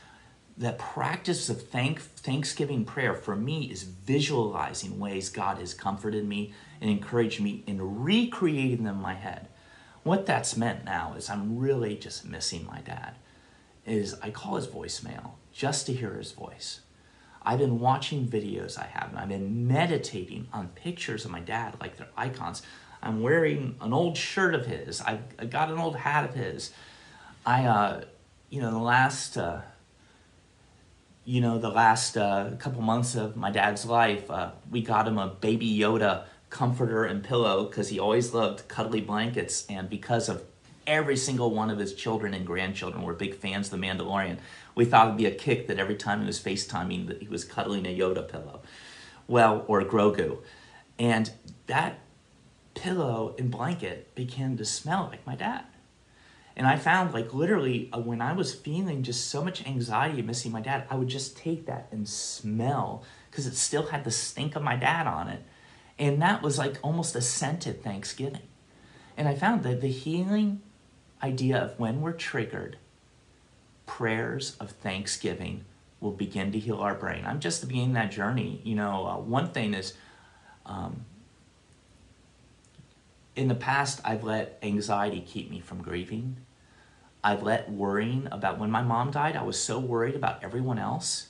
the 0.57 0.73
practice 0.73 1.49
of 1.49 1.69
thank, 1.69 2.01
thanksgiving 2.01 2.85
prayer 2.85 3.15
for 3.15 3.35
me 3.35 3.65
is 3.65 3.83
visualizing 3.83 5.01
ways 5.01 5.31
God 5.31 5.59
has 5.59 5.75
comforted 5.75 6.29
me 6.29 6.53
and 6.81 6.91
encouraged 6.91 7.41
me 7.41 7.65
and 7.67 8.05
recreating 8.05 8.85
them 8.85 8.97
in 8.97 9.03
my 9.03 9.15
head. 9.15 9.49
What 10.05 10.27
that's 10.27 10.57
meant 10.57 10.85
now 10.85 11.15
is 11.17 11.31
I'm 11.31 11.59
really 11.59 11.97
just 11.97 12.27
missing 12.27 12.67
my 12.67 12.81
dad. 12.83 13.15
Is 13.87 14.17
I 14.23 14.31
call 14.31 14.57
his 14.57 14.67
voicemail 14.67 15.33
just 15.53 15.87
to 15.87 15.93
hear 15.93 16.15
his 16.15 16.33
voice. 16.33 16.81
I've 17.43 17.59
been 17.59 17.79
watching 17.79 18.27
videos 18.27 18.79
I 18.79 18.87
have, 18.87 19.11
and 19.11 19.19
I've 19.19 19.29
been 19.29 19.67
meditating 19.67 20.49
on 20.53 20.69
pictures 20.69 21.27
of 21.27 21.31
my 21.31 21.41
dad, 21.41 21.77
like 21.81 21.99
they're 21.99 22.09
icons. 22.17 22.63
I'm 23.03 23.21
wearing 23.21 23.77
an 23.83 23.93
old 23.93 24.17
shirt 24.17 24.55
of 24.55 24.65
his. 24.65 25.03
I've, 25.03 25.21
I 25.39 25.45
got 25.45 25.71
an 25.71 25.79
old 25.79 25.97
hat 25.97 26.25
of 26.25 26.35
his. 26.35 26.73
I, 27.45 27.67
uh, 27.67 28.05
you 28.49 28.63
know, 28.63 28.71
the 28.71 28.79
last 28.79 29.37
uh, 29.37 29.61
you 31.25 31.41
know, 31.41 31.59
the 31.59 31.71
last 31.71 32.17
uh, 32.17 32.51
couple 32.59 32.83
months 32.83 33.15
of 33.15 33.37
my 33.37 33.51
dad's 33.51 33.87
life, 33.87 34.31
uh, 34.31 34.51
we 34.71 34.83
got 34.83 35.09
him 35.09 35.19
a 35.19 35.29
baby 35.29 35.79
Yoda 35.79 36.25
comforter 36.51 37.05
and 37.05 37.25
pillow 37.25 37.65
because 37.65 37.89
he 37.89 37.99
always 37.99 38.35
loved 38.35 38.69
cuddly 38.69 39.01
blankets. 39.01 39.67
And 39.69 39.89
because 39.89 40.29
of 40.29 40.45
every 40.87 41.17
single 41.17 41.55
one 41.55 41.71
of 41.71 41.79
his 41.79 41.95
children 41.95 42.35
and 42.35 42.47
grandchildren 42.47 43.03
were 43.03 43.15
big 43.15 43.35
fans 43.35 43.73
of 43.73 43.81
The 43.81 43.87
Mandalorian, 43.87 44.39
we 44.75 44.85
thought 44.85 45.07
it'd 45.07 45.19
be 45.19 45.27
a 45.27 45.35
kick 45.35 45.69
that 45.69 45.79
every 45.79 45.97
time 45.97 46.21
he 46.21 46.27
was 46.27 46.41
FaceTiming 46.41 47.07
that 47.09 47.23
he 47.23 47.29
was 47.29 47.45
cuddling 47.45 47.87
a 47.87 47.97
Yoda 47.97 48.29
pillow. 48.29 48.63
Well, 49.27 49.65
or 49.69 49.81
a 49.81 49.85
Grogu. 49.85 50.39
And 50.99 51.31
that 51.67 52.01
pillow 52.75 53.35
and 53.39 53.51
blanket 53.51 54.15
began 54.15 54.57
to 54.57 54.65
smell 54.65 55.09
like 55.11 55.27
my 55.27 55.35
dad. 55.35 55.65
And 56.57 56.67
I 56.69 56.77
found, 56.77 57.13
like, 57.13 57.35
literally, 57.35 57.91
uh, 57.93 57.99
when 57.99 58.21
I 58.21 58.33
was 58.33 58.55
feeling 58.55 59.03
just 59.03 59.29
so 59.29 59.43
much 59.43 59.67
anxiety 59.67 60.23
missing 60.23 60.53
my 60.53 60.61
dad, 60.61 60.87
I 60.89 60.95
would 60.95 61.09
just 61.09 61.37
take 61.37 61.67
that 61.67 61.89
and 61.91 62.09
smell 62.09 63.03
because 63.31 63.47
it 63.49 63.57
still 63.57 63.87
had 63.87 64.05
the 64.05 64.13
stink 64.13 64.55
of 64.55 64.63
my 64.63 64.77
dad 64.77 65.09
on 65.09 65.29
it. 65.29 65.43
And 65.99 66.23
that 66.23 66.43
was 66.43 66.57
like 66.57 66.79
almost 66.83 67.17
a 67.17 67.21
scented 67.21 67.83
Thanksgiving. 67.83 68.43
And 69.17 69.27
I 69.27 69.35
found 69.35 69.65
that 69.65 69.81
the 69.81 69.89
healing 69.89 70.61
idea 71.25 71.59
of 71.59 71.79
when 71.79 72.01
we're 72.03 72.13
triggered, 72.13 72.77
prayers 73.87 74.57
of 74.61 74.71
thanksgiving 74.71 75.65
will 76.01 76.13
begin 76.13 76.53
to 76.53 76.59
heal 76.59 76.79
our 76.79 76.95
brain. 76.95 77.25
I'm 77.27 77.41
just 77.41 77.67
beginning 77.67 77.95
that 77.95 78.11
journey. 78.11 78.61
You 78.63 78.75
know, 78.75 79.07
uh, 79.07 79.17
one 79.17 79.51
thing 79.51 79.73
is, 79.75 79.95
um, 80.67 81.05
in 83.35 83.49
the 83.49 83.55
past, 83.55 84.01
I've 84.05 84.23
let 84.23 84.59
anxiety 84.63 85.21
keep 85.21 85.51
me 85.51 85.61
from 85.61 85.83
grieving. 85.83 86.37
I've 87.23 87.43
let 87.43 87.71
worrying 87.71 88.29
about 88.31 88.59
when 88.59 88.71
my 88.71 88.83
mom 88.83 89.11
died, 89.11 89.35
I 89.35 89.43
was 89.43 89.59
so 89.59 89.79
worried 89.79 90.15
about 90.15 90.45
everyone 90.45 90.79
else 90.79 91.29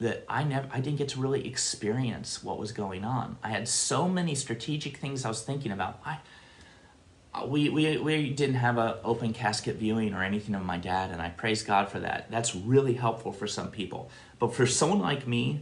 that 0.00 0.24
I 0.28 0.42
never 0.42 0.68
I 0.72 0.80
didn't 0.80 0.98
get 0.98 1.10
to 1.10 1.20
really 1.20 1.46
experience 1.46 2.42
what 2.42 2.58
was 2.58 2.72
going 2.72 3.04
on. 3.04 3.36
I 3.42 3.50
had 3.50 3.68
so 3.68 4.08
many 4.08 4.34
strategic 4.34 4.96
things 4.96 5.24
I 5.24 5.28
was 5.28 5.42
thinking 5.42 5.70
about. 5.70 6.00
I 6.04 6.18
Uh, 7.32 7.46
we, 7.46 7.68
we, 7.68 7.96
we 7.98 8.30
didn't 8.30 8.56
have 8.56 8.76
an 8.76 8.94
open 9.04 9.32
casket 9.32 9.76
viewing 9.76 10.14
or 10.14 10.22
anything 10.22 10.54
of 10.54 10.64
my 10.64 10.76
dad, 10.76 11.10
and 11.10 11.22
I 11.22 11.28
praise 11.28 11.62
God 11.62 11.88
for 11.88 12.00
that. 12.00 12.30
That's 12.30 12.56
really 12.56 12.94
helpful 12.94 13.32
for 13.32 13.46
some 13.46 13.70
people. 13.70 14.10
But 14.38 14.54
for 14.54 14.66
someone 14.66 14.98
like 14.98 15.26
me, 15.28 15.60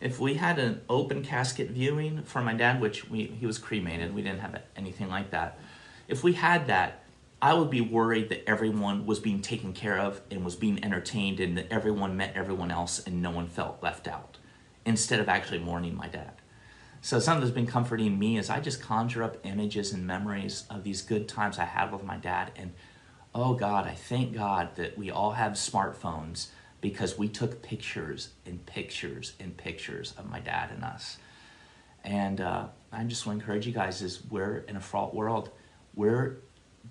if 0.00 0.20
we 0.20 0.34
had 0.34 0.58
an 0.58 0.82
open 0.88 1.24
casket 1.24 1.70
viewing 1.70 2.22
for 2.22 2.42
my 2.42 2.54
dad, 2.54 2.80
which 2.80 3.10
we, 3.10 3.24
he 3.24 3.46
was 3.46 3.58
cremated, 3.58 4.14
we 4.14 4.22
didn't 4.22 4.40
have 4.40 4.62
anything 4.76 5.08
like 5.08 5.30
that. 5.30 5.58
If 6.06 6.22
we 6.22 6.34
had 6.34 6.68
that, 6.68 7.02
I 7.42 7.54
would 7.54 7.70
be 7.70 7.80
worried 7.80 8.28
that 8.28 8.48
everyone 8.48 9.04
was 9.04 9.18
being 9.18 9.42
taken 9.42 9.72
care 9.72 9.98
of 9.98 10.20
and 10.30 10.44
was 10.44 10.56
being 10.56 10.82
entertained 10.84 11.40
and 11.40 11.58
that 11.58 11.66
everyone 11.70 12.16
met 12.16 12.32
everyone 12.34 12.70
else 12.70 13.04
and 13.04 13.20
no 13.20 13.30
one 13.30 13.48
felt 13.48 13.82
left 13.82 14.06
out 14.06 14.38
instead 14.86 15.20
of 15.20 15.28
actually 15.28 15.58
mourning 15.58 15.96
my 15.96 16.08
dad. 16.08 16.32
So 17.04 17.18
something 17.18 17.42
that's 17.42 17.52
been 17.52 17.66
comforting 17.66 18.18
me 18.18 18.38
is 18.38 18.48
I 18.48 18.60
just 18.60 18.80
conjure 18.80 19.22
up 19.22 19.36
images 19.44 19.92
and 19.92 20.06
memories 20.06 20.64
of 20.70 20.84
these 20.84 21.02
good 21.02 21.28
times 21.28 21.58
I 21.58 21.66
had 21.66 21.92
with 21.92 22.02
my 22.02 22.16
dad. 22.16 22.52
And 22.56 22.72
oh 23.34 23.52
God, 23.52 23.86
I 23.86 23.92
thank 23.92 24.32
God 24.32 24.74
that 24.76 24.96
we 24.96 25.10
all 25.10 25.32
have 25.32 25.52
smartphones 25.52 26.46
because 26.80 27.18
we 27.18 27.28
took 27.28 27.60
pictures 27.60 28.30
and 28.46 28.64
pictures 28.64 29.34
and 29.38 29.54
pictures 29.54 30.14
of 30.16 30.30
my 30.30 30.40
dad 30.40 30.70
and 30.70 30.82
us. 30.82 31.18
And 32.04 32.40
uh, 32.40 32.68
I 32.90 33.04
just 33.04 33.26
want 33.26 33.38
to 33.38 33.42
encourage 33.42 33.66
you 33.66 33.74
guys 33.74 34.00
is 34.00 34.24
we're 34.30 34.64
in 34.66 34.76
a 34.76 34.80
fraught 34.80 35.14
world. 35.14 35.50
We're 35.94 36.38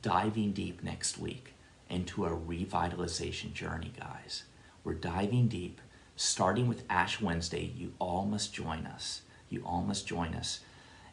diving 0.04 0.52
deep 0.52 0.84
next 0.84 1.17
week 1.17 1.56
into 1.89 2.26
a 2.26 2.30
revitalization 2.30 3.52
journey, 3.54 3.91
guys. 3.99 4.43
We're 4.84 4.93
diving 4.93 5.47
deep, 5.47 5.82
starting 6.15 6.67
with 6.67 6.84
Ash 6.88 7.19
Wednesday. 7.19 7.73
You 7.76 7.93
all 7.97 8.28
must 8.28 8.54
join 8.54 8.86
us. 8.86 9.23
You 9.54 9.63
all 9.66 9.84
must 9.84 10.08
join 10.08 10.34
us. 10.34 10.62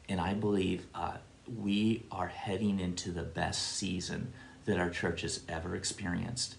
And 0.08 0.20
I 0.20 0.34
believe 0.34 0.86
uh, 0.94 1.18
we 1.46 2.06
are 2.10 2.28
heading 2.28 2.80
into 2.80 3.12
the 3.12 3.22
best 3.22 3.76
season 3.76 4.32
that 4.64 4.78
our 4.78 4.90
church 4.90 5.22
has 5.22 5.40
ever 5.48 5.76
experienced. 5.76 6.56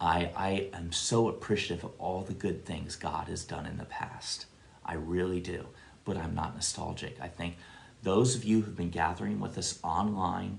I, 0.00 0.30
I 0.36 0.68
am 0.72 0.92
so 0.92 1.28
appreciative 1.28 1.84
of 1.84 1.92
all 1.98 2.22
the 2.22 2.34
good 2.34 2.64
things 2.64 2.96
God 2.96 3.28
has 3.28 3.44
done 3.44 3.64
in 3.64 3.76
the 3.76 3.84
past. 3.84 4.46
I 4.84 4.94
really 4.94 5.40
do. 5.40 5.66
But 6.04 6.16
I'm 6.16 6.34
not 6.34 6.54
nostalgic. 6.54 7.16
I 7.20 7.28
think 7.28 7.56
those 8.02 8.34
of 8.34 8.44
you 8.44 8.60
who've 8.60 8.76
been 8.76 8.90
gathering 8.90 9.40
with 9.40 9.56
us 9.56 9.78
online 9.82 10.58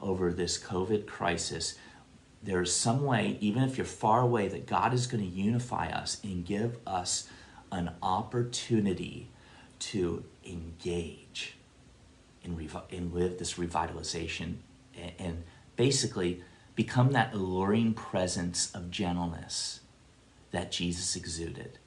over 0.00 0.32
this 0.32 0.58
COVID 0.58 1.06
crisis, 1.06 1.76
there's 2.42 2.72
some 2.72 3.04
way, 3.04 3.36
even 3.40 3.64
if 3.64 3.76
you're 3.76 3.84
far 3.84 4.20
away, 4.20 4.48
that 4.48 4.66
God 4.66 4.94
is 4.94 5.06
going 5.06 5.22
to 5.22 5.36
unify 5.36 5.88
us 5.88 6.18
and 6.22 6.46
give 6.46 6.78
us 6.86 7.28
an 7.72 7.90
opportunity 8.02 9.30
to 9.78 10.24
engage 10.44 11.56
and, 12.44 12.58
revi- 12.58 12.96
and 12.96 13.12
live 13.12 13.38
this 13.38 13.54
revitalization 13.54 14.56
and, 14.96 15.12
and 15.18 15.42
basically 15.76 16.42
become 16.74 17.12
that 17.12 17.32
alluring 17.32 17.94
presence 17.94 18.70
of 18.74 18.90
gentleness 18.90 19.80
that 20.50 20.70
Jesus 20.70 21.16
exuded. 21.16 21.78